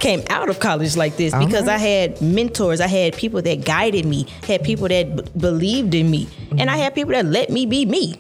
Came 0.04 0.22
out 0.30 0.50
of 0.50 0.60
college 0.60 0.98
like 0.98 1.16
this 1.16 1.34
because 1.34 1.68
I 1.70 1.78
had 1.78 2.22
mentors. 2.22 2.82
I 2.82 2.88
had 2.88 3.16
people 3.16 3.42
that 3.42 3.64
guided 3.64 4.06
me, 4.06 4.28
had 4.46 4.62
people 4.64 4.88
that 4.90 5.16
b- 5.16 5.24
believed 5.38 5.94
in 5.96 6.12
me, 6.12 6.28
and 6.58 6.70
I 6.70 6.76
had 6.78 6.94
people 6.94 7.14
that 7.14 7.26
let 7.26 7.50
me 7.50 7.66
be 7.66 7.86
me. 7.86 8.20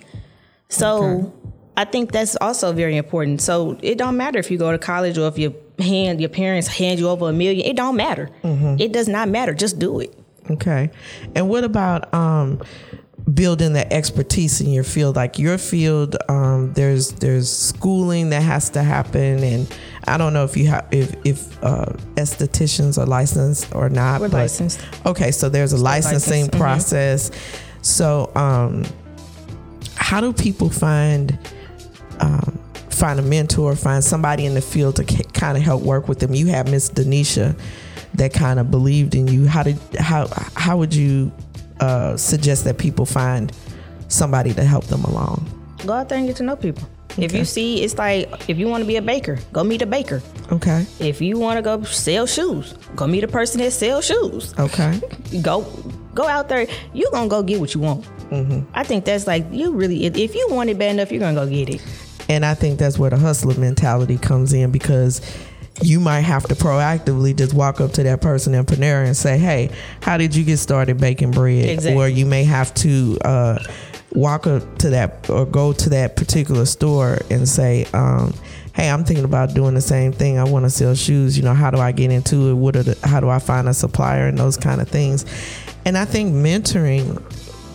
So 0.69 1.03
Okay. 1.03 1.31
I 1.75 1.85
think 1.85 2.11
that's 2.11 2.35
also 2.39 2.71
very 2.71 2.95
important. 2.95 3.41
So 3.41 3.77
it 3.81 3.97
don't 3.97 4.15
matter 4.15 4.39
if 4.39 4.49
you 4.49 4.57
go 4.57 4.71
to 4.71 4.77
college 4.77 5.17
or 5.17 5.27
if 5.27 5.37
your 5.37 5.53
hand 5.79 6.21
your 6.21 6.29
parents 6.29 6.67
hand 6.67 6.99
you 6.99 7.09
over 7.09 7.27
a 7.29 7.33
million. 7.33 7.65
It 7.65 7.75
don't 7.75 7.97
matter. 7.97 8.29
It 8.43 8.93
does 8.93 9.07
not 9.09 9.27
matter. 9.27 9.53
Just 9.53 9.77
do 9.79 9.99
it. 9.99 10.17
Okay. 10.51 10.89
And 11.35 11.49
what 11.49 11.63
about 11.63 12.13
um, 12.13 12.61
building 13.33 13.73
the 13.73 13.91
expertise 13.91 14.61
in 14.61 14.69
your 14.71 14.83
field? 14.83 15.15
Like 15.15 15.39
your 15.39 15.57
field, 15.57 16.15
um, 16.29 16.73
there's 16.73 17.11
there's 17.13 17.51
schooling 17.51 18.29
that 18.29 18.41
has 18.43 18.69
to 18.71 18.83
happen, 18.83 19.43
and 19.43 19.77
I 20.07 20.17
don't 20.17 20.33
know 20.33 20.43
if 20.43 20.57
you 20.57 20.67
have 20.67 20.87
if 20.91 21.15
if 21.25 21.63
uh, 21.63 21.85
estheticians 22.15 22.97
are 22.97 23.05
licensed 23.05 23.73
or 23.73 23.89
not. 23.89 24.21
We're 24.21 24.29
but- 24.29 24.37
licensed. 24.37 24.79
Okay, 25.05 25.31
so 25.31 25.49
there's 25.49 25.73
a 25.73 25.77
licensing 25.77 26.45
licensed, 26.45 26.51
mhm. 26.51 26.57
process. 26.59 27.31
So, 27.81 28.31
um, 28.35 28.83
how 29.95 30.21
do 30.21 30.33
people 30.33 30.69
find? 30.69 31.37
Um, 32.19 32.59
find 32.89 33.19
a 33.19 33.23
mentor, 33.23 33.75
find 33.75 34.03
somebody 34.03 34.45
in 34.45 34.53
the 34.53 34.61
field 34.61 34.95
to 34.95 35.03
kind 35.03 35.57
of 35.57 35.63
help 35.63 35.81
work 35.81 36.07
with 36.07 36.19
them. 36.19 36.33
You 36.33 36.47
have 36.47 36.69
Miss 36.69 36.89
Denisha 36.89 37.57
that 38.13 38.33
kind 38.33 38.59
of 38.59 38.71
believed 38.71 39.15
in 39.15 39.27
you. 39.27 39.47
How 39.47 39.63
did 39.63 39.77
how 39.99 40.27
how 40.55 40.77
would 40.77 40.93
you 40.93 41.31
uh, 41.79 42.15
suggest 42.17 42.63
that 42.65 42.77
people 42.77 43.05
find 43.05 43.51
somebody 44.07 44.53
to 44.53 44.63
help 44.63 44.85
them 44.85 45.03
along? 45.03 45.45
Go 45.85 45.93
out 45.93 46.09
there 46.09 46.17
and 46.17 46.27
get 46.27 46.37
to 46.37 46.43
know 46.43 46.55
people. 46.55 46.87
If 47.17 47.33
you 47.33 47.45
see, 47.45 47.83
it's 47.83 47.97
like 47.97 48.49
if 48.49 48.57
you 48.57 48.67
want 48.67 48.81
to 48.81 48.87
be 48.87 48.95
a 48.95 49.01
baker, 49.01 49.37
go 49.51 49.63
meet 49.63 49.81
a 49.81 49.85
baker. 49.85 50.21
Okay, 50.51 50.85
If 50.99 51.21
you 51.21 51.37
want 51.39 51.57
to 51.57 51.61
go 51.61 51.83
sell 51.83 52.25
shoes, 52.25 52.73
go 52.95 53.07
meet 53.07 53.23
a 53.23 53.27
person 53.27 53.61
that 53.61 53.71
sells 53.71 54.05
shoes. 54.05 54.53
okay, 54.59 54.99
Go, 55.41 55.61
go 56.13 56.27
out 56.27 56.49
there. 56.49 56.67
You 56.93 57.09
gonna 57.11 57.27
go 57.29 57.41
get 57.43 57.59
what 57.59 57.73
you 57.73 57.81
want. 57.81 58.05
I 58.73 58.83
think 58.83 59.05
that's 59.05 59.27
like 59.27 59.45
you 59.51 59.71
really. 59.73 60.05
If, 60.05 60.17
if 60.17 60.33
you 60.35 60.47
want 60.49 60.69
it 60.71 60.77
bad 60.79 60.91
enough, 60.91 61.11
you're 61.11 61.19
gonna 61.19 61.35
go 61.35 61.47
get 61.47 61.69
it. 61.69 61.81
and 62.29 62.43
I 62.45 62.55
think 62.55 62.79
that's 62.79 62.97
where 62.97 63.09
the 63.11 63.17
hustler 63.17 63.55
mentality 63.59 64.17
comes 64.17 64.53
in 64.53 64.71
because. 64.71 65.21
You 65.81 65.99
might 65.99 66.21
have 66.21 66.43
to 66.49 66.55
proactively 66.55 67.35
just 67.35 67.55
walk 67.55 67.81
up 67.81 67.93
to 67.93 68.03
that 68.03 68.21
person 68.21 68.53
in 68.53 68.63
Panera 68.63 69.07
and 69.07 69.17
say, 69.17 69.39
"Hey, 69.39 69.71
how 70.03 70.17
did 70.17 70.35
you 70.35 70.43
get 70.43 70.57
started 70.57 70.99
baking 70.99 71.31
bread?" 71.31 71.67
Exactly. 71.67 71.99
Or 71.99 72.07
you 72.07 72.27
may 72.27 72.43
have 72.43 72.71
to 72.75 73.17
uh, 73.25 73.57
walk 74.13 74.47
up 74.47 74.77
to 74.79 74.89
that 74.91 75.29
or 75.29 75.45
go 75.45 75.73
to 75.73 75.89
that 75.89 76.15
particular 76.15 76.65
store 76.65 77.19
and 77.29 77.47
say, 77.47 77.85
um, 77.93 78.33
"Hey, 78.73 78.89
I'm 78.89 79.03
thinking 79.03 79.25
about 79.25 79.53
doing 79.53 79.73
the 79.73 79.81
same 79.81 80.11
thing. 80.11 80.37
I 80.37 80.43
want 80.43 80.65
to 80.65 80.69
sell 80.69 80.95
shoes. 80.95 81.37
You 81.37 81.43
know, 81.43 81.53
how 81.53 81.71
do 81.71 81.79
I 81.79 81.91
get 81.91 82.11
into 82.11 82.49
it? 82.49 82.53
What 82.53 82.75
are 82.75 82.83
the, 82.83 83.07
how 83.07 83.19
do 83.19 83.29
I 83.29 83.39
find 83.39 83.67
a 83.67 83.73
supplier 83.73 84.27
and 84.27 84.37
those 84.37 84.57
kind 84.57 84.81
of 84.81 84.87
things?" 84.87 85.25
And 85.85 85.97
I 85.97 86.05
think 86.05 86.33
mentoring 86.33 87.21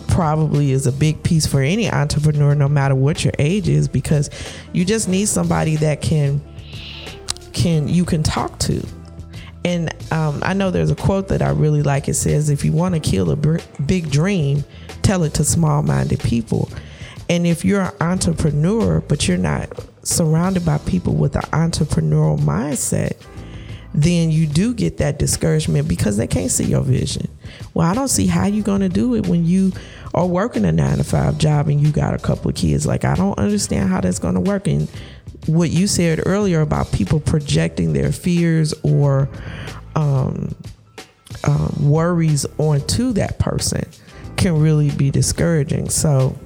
probably 0.07 0.71
is 0.71 0.87
a 0.87 0.91
big 0.91 1.21
piece 1.23 1.45
for 1.45 1.61
any 1.61 1.89
entrepreneur, 1.89 2.55
no 2.55 2.67
matter 2.67 2.95
what 2.95 3.23
your 3.23 3.33
age 3.39 3.69
is, 3.69 3.87
because 3.87 4.29
you 4.73 4.83
just 4.83 5.07
need 5.07 5.27
somebody 5.27 5.75
that 5.77 6.01
can 6.01 6.41
can 7.53 7.87
you 7.87 8.05
can 8.05 8.23
talk 8.23 8.57
to. 8.59 8.85
And 9.65 9.93
um, 10.11 10.39
I 10.43 10.53
know 10.53 10.71
there's 10.71 10.91
a 10.91 10.95
quote 10.95 11.27
that 11.29 11.41
I 11.41 11.49
really 11.49 11.83
like. 11.83 12.07
It 12.07 12.13
says, 12.13 12.49
"If 12.49 12.63
you 12.63 12.71
want 12.71 12.95
to 12.95 13.01
kill 13.01 13.29
a 13.31 13.35
big 13.85 14.09
dream, 14.09 14.63
tell 15.01 15.23
it 15.23 15.33
to 15.35 15.43
small-minded 15.43 16.19
people." 16.21 16.69
And 17.29 17.45
if 17.45 17.63
you're 17.63 17.81
an 17.81 17.93
entrepreneur, 18.01 19.01
but 19.01 19.27
you're 19.27 19.37
not 19.37 19.69
surrounded 20.03 20.65
by 20.65 20.79
people 20.79 21.13
with 21.13 21.35
an 21.35 21.43
entrepreneurial 21.51 22.39
mindset, 22.39 23.13
then 23.93 24.31
you 24.31 24.47
do 24.47 24.73
get 24.73 24.97
that 24.97 25.19
discouragement 25.19 25.87
because 25.87 26.17
they 26.17 26.27
can't 26.27 26.51
see 26.51 26.65
your 26.65 26.81
vision. 26.81 27.27
Well, 27.73 27.87
I 27.87 27.93
don't 27.93 28.07
see 28.07 28.27
how 28.27 28.45
you're 28.45 28.63
going 28.63 28.81
to 28.81 28.89
do 28.89 29.15
it 29.15 29.27
when 29.27 29.45
you 29.45 29.73
are 30.13 30.25
working 30.25 30.65
a 30.65 30.71
nine 30.71 30.97
to 30.97 31.03
five 31.03 31.37
job 31.37 31.67
and 31.67 31.81
you 31.81 31.91
got 31.91 32.13
a 32.13 32.19
couple 32.19 32.49
of 32.49 32.55
kids. 32.55 32.85
Like, 32.85 33.05
I 33.05 33.15
don't 33.15 33.37
understand 33.37 33.89
how 33.89 34.01
that's 34.01 34.19
going 34.19 34.35
to 34.35 34.41
work. 34.41 34.67
And 34.67 34.89
what 35.47 35.69
you 35.71 35.87
said 35.87 36.21
earlier 36.25 36.61
about 36.61 36.91
people 36.91 37.19
projecting 37.19 37.93
their 37.93 38.11
fears 38.11 38.73
or 38.83 39.29
um, 39.95 40.53
um, 41.43 41.75
worries 41.79 42.45
onto 42.57 43.13
that 43.13 43.39
person 43.39 43.83
can 44.37 44.59
really 44.59 44.89
be 44.91 45.11
discouraging. 45.11 45.89
So, 45.89 46.37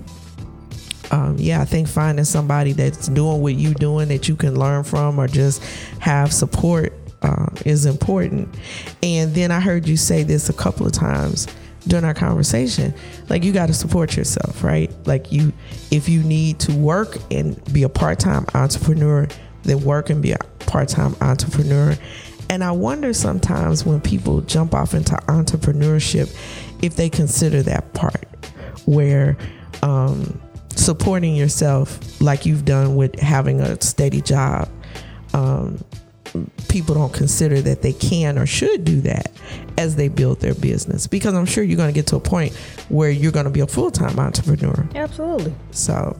um, 1.11 1.35
yeah, 1.37 1.61
I 1.61 1.65
think 1.65 1.87
finding 1.87 2.25
somebody 2.25 2.71
that's 2.71 3.07
doing 3.07 3.41
what 3.41 3.55
you're 3.55 3.73
doing 3.73 4.07
that 4.09 4.27
you 4.27 4.35
can 4.35 4.57
learn 4.57 4.83
from 4.83 5.19
or 5.19 5.27
just 5.27 5.63
have 5.99 6.33
support 6.33 6.93
uh, 7.21 7.47
is 7.65 7.85
important. 7.85 8.53
And 9.01 9.33
then 9.33 9.51
I 9.51 9.59
heard 9.59 9.87
you 9.87 9.97
say 9.97 10.23
this 10.23 10.49
a 10.49 10.53
couple 10.53 10.85
of 10.85 10.91
times 10.91 11.47
during 11.87 12.05
our 12.05 12.13
conversation. 12.13 12.93
Like 13.29 13.43
you 13.43 13.51
got 13.51 13.67
to 13.67 13.73
support 13.73 14.15
yourself, 14.15 14.63
right? 14.63 14.91
Like 15.05 15.31
you, 15.31 15.53
if 15.91 16.07
you 16.09 16.23
need 16.23 16.59
to 16.61 16.73
work 16.73 17.17
and 17.31 17.61
be 17.73 17.83
a 17.83 17.89
part-time 17.89 18.45
entrepreneur, 18.53 19.27
then 19.63 19.83
work 19.83 20.09
and 20.09 20.21
be 20.21 20.31
a 20.31 20.37
part-time 20.59 21.15
entrepreneur. 21.21 21.95
And 22.49 22.63
I 22.63 22.71
wonder 22.71 23.13
sometimes 23.13 23.85
when 23.85 24.01
people 24.01 24.41
jump 24.41 24.73
off 24.73 24.93
into 24.93 25.15
entrepreneurship, 25.27 26.35
if 26.81 26.95
they 26.95 27.09
consider 27.09 27.63
that 27.63 27.93
part 27.93 28.27
where 28.85 29.37
um, 29.81 30.39
supporting 30.75 31.35
yourself 31.35 32.21
like 32.21 32.45
you've 32.45 32.65
done 32.65 32.95
with 32.95 33.17
having 33.19 33.61
a 33.61 33.79
steady 33.81 34.21
job 34.21 34.69
um, 35.33 35.83
people 36.67 36.95
don't 36.95 37.13
consider 37.13 37.61
that 37.61 37.81
they 37.81 37.93
can 37.93 38.37
or 38.37 38.45
should 38.45 38.83
do 38.83 39.01
that 39.01 39.31
as 39.77 39.95
they 39.95 40.07
build 40.07 40.39
their 40.39 40.55
business 40.55 41.07
because 41.07 41.33
i'm 41.33 41.45
sure 41.45 41.63
you're 41.63 41.77
going 41.77 41.89
to 41.89 41.93
get 41.93 42.07
to 42.07 42.15
a 42.15 42.19
point 42.19 42.53
where 42.89 43.09
you're 43.09 43.31
going 43.31 43.45
to 43.45 43.51
be 43.51 43.59
a 43.61 43.67
full-time 43.67 44.19
entrepreneur 44.19 44.87
Absolutely. 44.95 45.53
so 45.71 46.17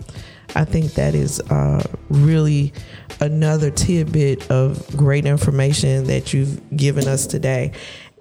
I 0.55 0.65
think 0.65 0.93
that 0.93 1.15
is 1.15 1.39
uh, 1.49 1.83
really 2.09 2.73
another 3.19 3.71
tidbit 3.71 4.51
of 4.51 4.85
great 4.95 5.25
information 5.25 6.05
that 6.05 6.33
you've 6.33 6.61
given 6.75 7.07
us 7.07 7.25
today. 7.25 7.71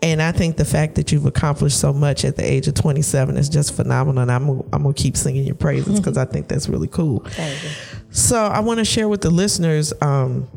And 0.02 0.20
I 0.20 0.32
think 0.32 0.56
the 0.56 0.64
fact 0.64 0.96
that 0.96 1.12
you've 1.12 1.26
accomplished 1.26 1.78
so 1.78 1.92
much 1.92 2.24
at 2.24 2.36
the 2.36 2.44
age 2.44 2.66
of 2.66 2.74
27 2.74 3.36
is 3.36 3.48
just 3.48 3.74
phenomenal. 3.74 4.22
And 4.22 4.32
I'm, 4.32 4.48
I'm 4.72 4.82
going 4.82 4.94
to 4.94 5.00
keep 5.02 5.16
singing 5.16 5.44
your 5.44 5.54
praises 5.54 6.00
because 6.00 6.18
I 6.18 6.24
think 6.24 6.48
that's 6.48 6.68
really 6.68 6.88
cool. 6.88 7.20
Thank 7.20 7.62
you. 7.62 7.70
So 8.10 8.36
I 8.36 8.60
want 8.60 8.78
to 8.78 8.84
share 8.84 9.08
with 9.08 9.20
the 9.20 9.30
listeners 9.30 9.92
um, 10.00 10.48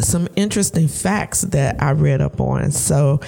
some 0.00 0.26
interesting 0.34 0.88
facts 0.88 1.42
that 1.42 1.80
I 1.80 1.92
read 1.92 2.20
up 2.20 2.40
on. 2.40 2.72
So 2.72 3.20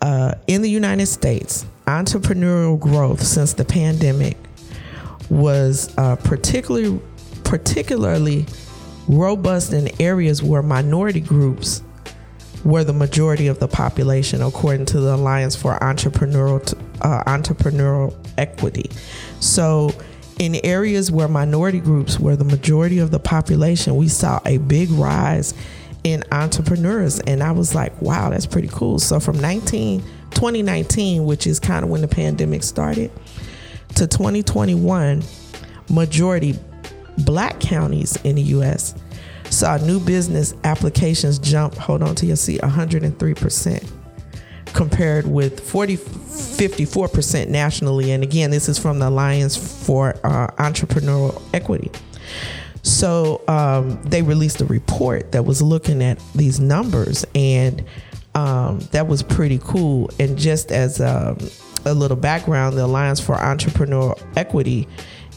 uh, 0.00 0.34
in 0.46 0.62
the 0.62 0.70
United 0.70 1.06
States, 1.06 1.66
entrepreneurial 1.86 2.78
growth 2.78 3.22
since 3.22 3.54
the 3.54 3.64
pandemic 3.64 4.36
was 5.30 5.92
uh, 5.98 6.16
particularly 6.16 7.00
particularly 7.44 8.46
robust 9.08 9.72
in 9.72 9.90
areas 10.00 10.42
where 10.42 10.62
minority 10.62 11.20
groups 11.20 11.82
were 12.64 12.84
the 12.84 12.92
majority 12.92 13.46
of 13.46 13.58
the 13.58 13.68
population, 13.68 14.42
according 14.42 14.84
to 14.84 15.00
the 15.00 15.14
Alliance 15.14 15.56
for 15.56 15.78
Entrepreneurial 15.78 16.76
uh, 17.00 17.24
Entrepreneurial 17.24 18.14
Equity. 18.36 18.90
So, 19.40 19.92
in 20.38 20.56
areas 20.64 21.10
where 21.10 21.26
minority 21.26 21.80
groups 21.80 22.20
were 22.20 22.36
the 22.36 22.44
majority 22.44 22.98
of 22.98 23.10
the 23.10 23.18
population, 23.18 23.96
we 23.96 24.08
saw 24.08 24.40
a 24.44 24.58
big 24.58 24.90
rise 24.90 25.54
in 26.04 26.24
entrepreneurs. 26.32 27.20
And 27.20 27.42
I 27.42 27.52
was 27.52 27.74
like, 27.74 28.00
wow, 28.00 28.30
that's 28.30 28.46
pretty 28.46 28.68
cool. 28.68 28.98
So 28.98 29.20
from 29.20 29.40
19, 29.40 30.00
2019, 30.30 31.24
which 31.24 31.46
is 31.46 31.58
kind 31.60 31.84
of 31.84 31.90
when 31.90 32.00
the 32.00 32.08
pandemic 32.08 32.62
started, 32.62 33.10
to 33.96 34.06
2021, 34.06 35.22
majority 35.90 36.58
black 37.18 37.58
counties 37.60 38.16
in 38.24 38.36
the 38.36 38.42
US 38.42 38.94
saw 39.50 39.76
new 39.78 39.98
business 39.98 40.54
applications 40.64 41.38
jump, 41.38 41.74
hold 41.74 42.02
on 42.02 42.14
to 42.16 42.26
your 42.26 42.36
seat, 42.36 42.60
103% 42.60 43.92
compared 44.74 45.26
with 45.26 45.60
40, 45.60 45.96
54% 45.96 47.48
nationally. 47.48 48.12
And 48.12 48.22
again, 48.22 48.50
this 48.50 48.68
is 48.68 48.78
from 48.78 48.98
the 48.98 49.08
Alliance 49.08 49.56
for 49.56 50.14
uh, 50.24 50.48
Entrepreneurial 50.58 51.42
Equity. 51.54 51.90
So 52.88 53.42
um, 53.48 54.00
they 54.02 54.22
released 54.22 54.62
a 54.62 54.64
report 54.64 55.32
that 55.32 55.44
was 55.44 55.60
looking 55.60 56.02
at 56.02 56.18
these 56.34 56.58
numbers, 56.58 57.26
and 57.34 57.84
um, 58.34 58.78
that 58.92 59.06
was 59.06 59.22
pretty 59.22 59.60
cool. 59.62 60.10
And 60.18 60.38
just 60.38 60.72
as 60.72 61.00
um, 61.00 61.36
a 61.84 61.92
little 61.92 62.16
background, 62.16 62.78
the 62.78 62.84
Alliance 62.84 63.20
for 63.20 63.36
Entrepreneurial 63.36 64.20
Equity 64.36 64.88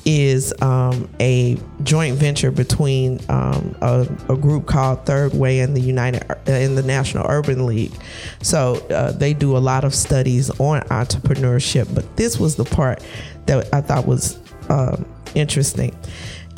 is 0.05 0.53
um, 0.61 1.09
a 1.19 1.57
joint 1.83 2.15
venture 2.15 2.51
between 2.51 3.19
um, 3.29 3.75
a, 3.81 4.07
a, 4.29 4.37
group 4.37 4.65
called 4.65 5.05
Third 5.05 5.33
Way 5.33 5.59
and 5.59 5.75
the 5.75 5.81
United 5.81 6.23
uh, 6.31 6.51
in 6.51 6.73
the 6.75 6.81
National 6.81 7.27
Urban 7.29 7.67
League. 7.67 7.93
So 8.41 8.75
uh, 8.89 9.11
they 9.11 9.33
do 9.33 9.57
a 9.57 9.59
lot 9.59 9.83
of 9.83 9.93
studies 9.93 10.49
on 10.59 10.81
entrepreneurship. 10.83 11.93
But 11.93 12.17
this 12.17 12.39
was 12.39 12.55
the 12.55 12.65
part 12.65 13.03
that 13.45 13.71
I 13.73 13.81
thought 13.81 14.07
was 14.07 14.39
um, 14.69 15.05
interesting. 15.35 15.95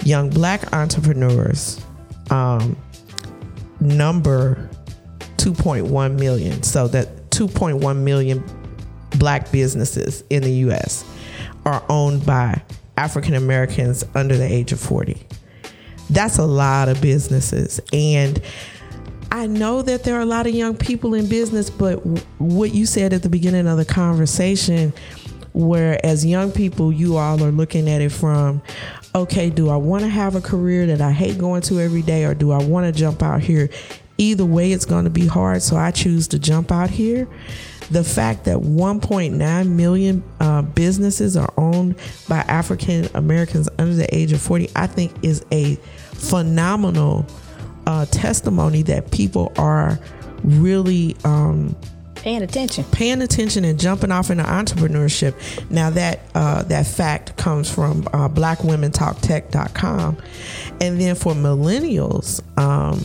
Young 0.04 0.30
Black 0.30 0.74
entrepreneurs 0.74 1.84
um, 2.30 2.76
number 3.80 4.70
2.1 5.38 6.20
million. 6.20 6.64
So 6.64 6.88
that 6.90 7.30
2.1 7.30 7.98
million 7.98 8.44
Black 9.18 9.52
businesses 9.52 10.24
in 10.30 10.44
the 10.44 10.52
U.S. 10.52 11.06
are 11.66 11.84
owned 11.90 12.26
by 12.26 12.62
African 12.98 13.36
Americans 13.36 14.04
under 14.16 14.38
the 14.38 14.46
age 14.46 14.72
of 14.72 14.80
40. 14.80 15.26
That's 16.10 16.38
a 16.38 16.46
lot 16.46 16.90
of 16.90 17.02
businesses. 17.02 17.80
And 17.92 18.42
I 19.32 19.48
know 19.48 19.82
that 19.82 20.04
there 20.04 20.16
are 20.16 20.22
a 20.22 20.26
lot 20.26 20.48
of 20.48 20.54
young 20.54 20.76
people 20.78 21.14
in 21.14 21.28
business, 21.28 21.70
but 21.70 21.96
what 22.40 22.74
you 22.74 22.86
said 22.86 23.14
at 23.14 23.24
the 23.24 23.30
beginning 23.30 23.68
of 23.68 23.78
the 23.78 23.86
conversation, 23.86 24.94
where 25.54 26.04
as 26.06 26.26
young 26.26 26.52
people, 26.52 26.92
you 26.92 27.18
all 27.18 27.44
are 27.44 27.52
looking 27.52 27.90
at 27.90 28.02
it 28.02 28.12
from, 28.12 28.62
okay, 29.16 29.50
do 29.50 29.70
I 29.70 29.76
want 29.76 30.04
to 30.04 30.10
have 30.10 30.36
a 30.36 30.42
career 30.42 30.88
that 30.88 31.02
I 31.02 31.12
hate 31.12 31.38
going 31.38 31.62
to 31.64 31.80
every 31.80 32.02
day, 32.02 32.26
or 32.26 32.34
do 32.34 32.52
I 32.52 32.64
want 32.64 32.86
to 32.86 32.92
jump 32.92 33.22
out 33.22 33.42
here? 33.42 33.70
Either 34.18 34.46
way, 34.46 34.72
it's 34.72 34.86
going 34.86 35.06
to 35.06 35.10
be 35.10 35.26
hard, 35.26 35.62
so 35.62 35.76
I 35.76 35.92
choose 35.92 36.28
to 36.30 36.40
jump 36.40 36.72
out 36.72 36.90
here 36.90 37.28
the 37.92 38.04
fact 38.04 38.46
that 38.46 38.58
1.9 38.58 39.70
million 39.70 40.24
uh, 40.40 40.62
businesses 40.62 41.36
are 41.38 41.52
owned 41.58 41.96
by 42.28 42.40
African 42.40 43.08
Americans 43.14 43.70
under 43.78 43.94
the 43.94 44.14
age 44.16 44.32
of 44.32 44.42
40, 44.42 44.70
I 44.76 44.88
think 44.88 45.12
is 45.24 45.46
a 45.52 45.76
phenomenal 46.14 47.26
uh, 47.86 48.06
testimony 48.08 48.82
that 48.84 49.12
people 49.12 49.52
are 49.58 50.00
really 50.44 51.16
um, 51.24 51.76
paying 52.24 52.42
attention, 52.42 52.86
paying 52.86 53.22
attention, 53.22 53.66
and 53.66 53.78
jumping 53.78 54.10
off 54.10 54.30
into 54.30 54.44
entrepreneurship. 54.44 55.36
Now 55.70 55.90
that 55.90 56.22
uh, 56.34 56.64
that 56.64 56.88
fact 56.88 57.36
comes 57.36 57.70
from 57.70 58.08
uh, 58.14 58.30
BlackWomenTalkTech.com, 58.30 60.18
and 60.80 61.02
then 61.02 61.16
for 61.16 61.34
millennials, 61.34 62.42
um, 62.58 63.04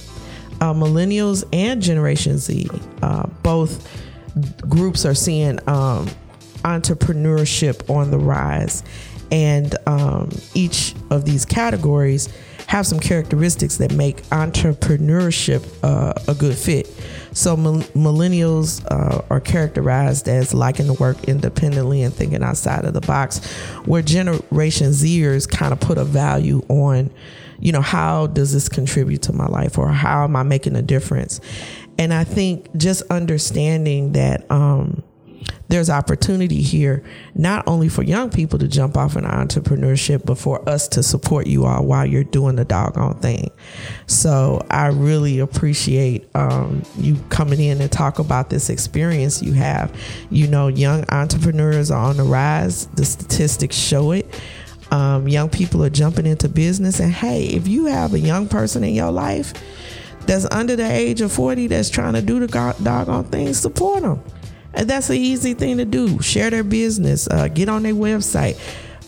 uh, 0.60 0.72
millennials 0.72 1.44
and 1.52 1.82
Generation 1.82 2.38
Z, 2.38 2.68
uh, 3.02 3.26
both 3.42 3.90
groups 4.68 5.04
are 5.04 5.16
seeing 5.16 5.58
um, 5.68 6.06
entrepreneurship 6.62 7.90
on 7.90 8.12
the 8.12 8.18
rise, 8.18 8.84
and 9.30 9.74
um, 9.86 10.30
each 10.54 10.94
of 11.10 11.24
these 11.24 11.44
categories 11.44 12.28
have 12.68 12.86
some 12.86 13.00
characteristics 13.00 13.78
that 13.78 13.92
make 13.94 14.22
entrepreneurship 14.24 15.66
uh, 15.82 16.12
a 16.28 16.34
good 16.34 16.54
fit. 16.54 16.86
So 17.32 17.56
millennials 17.56 18.84
uh, 18.90 19.22
are 19.30 19.40
characterized 19.40 20.28
as 20.28 20.52
liking 20.52 20.86
to 20.86 20.92
work 20.94 21.24
independently 21.24 22.02
and 22.02 22.12
thinking 22.12 22.42
outside 22.42 22.84
of 22.84 22.92
the 22.92 23.00
box, 23.00 23.38
where 23.86 24.02
Generation 24.02 24.90
Zers 24.90 25.48
kind 25.48 25.72
of 25.72 25.80
put 25.80 25.96
a 25.96 26.04
value 26.04 26.62
on, 26.68 27.10
you 27.58 27.72
know, 27.72 27.80
how 27.80 28.26
does 28.26 28.52
this 28.52 28.68
contribute 28.68 29.22
to 29.22 29.32
my 29.32 29.46
life 29.46 29.78
or 29.78 29.88
how 29.88 30.24
am 30.24 30.36
I 30.36 30.42
making 30.42 30.76
a 30.76 30.82
difference? 30.82 31.40
And 31.98 32.12
I 32.12 32.24
think 32.24 32.68
just 32.76 33.02
understanding 33.10 34.12
that 34.12 34.48
um, 34.50 35.02
there's 35.68 35.90
opportunity 35.90 36.62
here, 36.62 37.04
not 37.34 37.66
only 37.66 37.88
for 37.88 38.02
young 38.02 38.30
people 38.30 38.58
to 38.58 38.68
jump 38.68 38.96
off 38.96 39.16
in 39.16 39.24
entrepreneurship, 39.24 40.24
but 40.24 40.38
for 40.38 40.66
us 40.68 40.88
to 40.88 41.02
support 41.02 41.46
you 41.46 41.66
all 41.66 41.84
while 41.84 42.06
you're 42.06 42.24
doing 42.24 42.56
the 42.56 42.64
doggone 42.64 43.18
thing. 43.18 43.50
So 44.06 44.66
I 44.70 44.86
really 44.86 45.40
appreciate 45.40 46.28
um, 46.34 46.82
you 46.96 47.16
coming 47.28 47.60
in 47.60 47.80
and 47.80 47.92
talk 47.92 48.18
about 48.18 48.48
this 48.50 48.70
experience 48.70 49.42
you 49.42 49.52
have. 49.52 49.94
You 50.30 50.46
know, 50.46 50.68
young 50.68 51.04
entrepreneurs 51.10 51.90
are 51.90 52.08
on 52.08 52.16
the 52.16 52.24
rise. 52.24 52.86
The 52.86 53.04
statistics 53.04 53.76
show 53.76 54.12
it. 54.12 54.40
Um, 54.90 55.28
young 55.28 55.50
people 55.50 55.84
are 55.84 55.90
jumping 55.90 56.24
into 56.24 56.48
business, 56.48 56.98
and 56.98 57.12
hey, 57.12 57.44
if 57.44 57.68
you 57.68 57.86
have 57.86 58.14
a 58.14 58.18
young 58.18 58.48
person 58.48 58.82
in 58.82 58.94
your 58.94 59.12
life 59.12 59.52
that's 60.20 60.46
under 60.50 60.76
the 60.76 60.90
age 60.90 61.20
of 61.20 61.30
40 61.30 61.66
that's 61.66 61.90
trying 61.90 62.14
to 62.14 62.22
do 62.22 62.40
the 62.40 62.46
doggone 62.82 63.24
thing, 63.24 63.52
support 63.52 64.00
them. 64.00 64.22
And 64.74 64.88
that's 64.88 65.10
an 65.10 65.16
easy 65.16 65.54
thing 65.54 65.78
to 65.78 65.84
do. 65.84 66.20
Share 66.20 66.50
their 66.50 66.64
business, 66.64 67.28
uh, 67.28 67.48
get 67.48 67.68
on 67.68 67.82
their 67.82 67.94
website, 67.94 68.58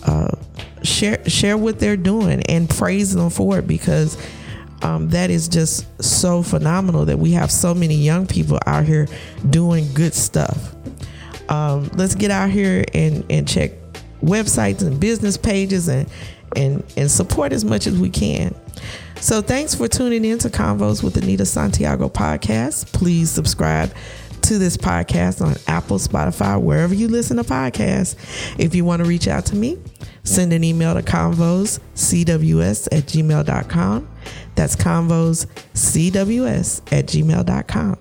uh, 0.04 0.30
share 0.82 1.28
share 1.28 1.56
what 1.58 1.78
they're 1.78 1.96
doing, 1.96 2.42
and 2.48 2.68
praise 2.68 3.14
them 3.14 3.30
for 3.30 3.58
it 3.58 3.66
because 3.66 4.16
um, 4.82 5.10
that 5.10 5.30
is 5.30 5.48
just 5.48 5.86
so 6.02 6.42
phenomenal 6.42 7.04
that 7.04 7.18
we 7.18 7.32
have 7.32 7.50
so 7.50 7.74
many 7.74 7.96
young 7.96 8.26
people 8.26 8.58
out 8.66 8.84
here 8.84 9.06
doing 9.50 9.92
good 9.92 10.14
stuff. 10.14 10.74
Um, 11.50 11.90
let's 11.94 12.14
get 12.14 12.30
out 12.30 12.50
here 12.50 12.84
and, 12.94 13.24
and 13.28 13.46
check 13.46 13.72
websites 14.22 14.82
and 14.82 15.00
business 15.00 15.36
pages 15.36 15.88
and 15.88 16.08
and 16.56 16.84
and 16.96 17.10
support 17.10 17.52
as 17.52 17.64
much 17.64 17.86
as 17.86 17.98
we 17.98 18.10
can. 18.10 18.54
So 19.20 19.42
thanks 19.42 19.74
for 19.74 19.86
tuning 19.86 20.24
in 20.24 20.38
to 20.38 20.48
Convos 20.48 21.02
with 21.02 21.16
Anita 21.16 21.44
Santiago 21.44 22.08
podcast. 22.08 22.92
Please 22.92 23.30
subscribe 23.30 23.92
to 24.50 24.58
this 24.58 24.76
podcast 24.76 25.40
on 25.40 25.54
Apple, 25.68 25.98
Spotify, 25.98 26.60
wherever 26.60 26.92
you 26.92 27.06
listen 27.06 27.36
to 27.36 27.44
podcasts. 27.44 28.16
If 28.58 28.74
you 28.74 28.84
want 28.84 29.00
to 29.00 29.08
reach 29.08 29.28
out 29.28 29.46
to 29.46 29.54
me, 29.54 29.78
send 30.24 30.52
an 30.52 30.64
email 30.64 30.92
to 30.94 31.02
convos 31.02 31.78
cws 31.94 32.88
at 32.90 33.04
gmail.com. 33.04 34.08
That's 34.56 34.74
convos 34.74 35.46
cws 35.74 36.80
at 36.92 37.06
gmail.com. 37.06 37.98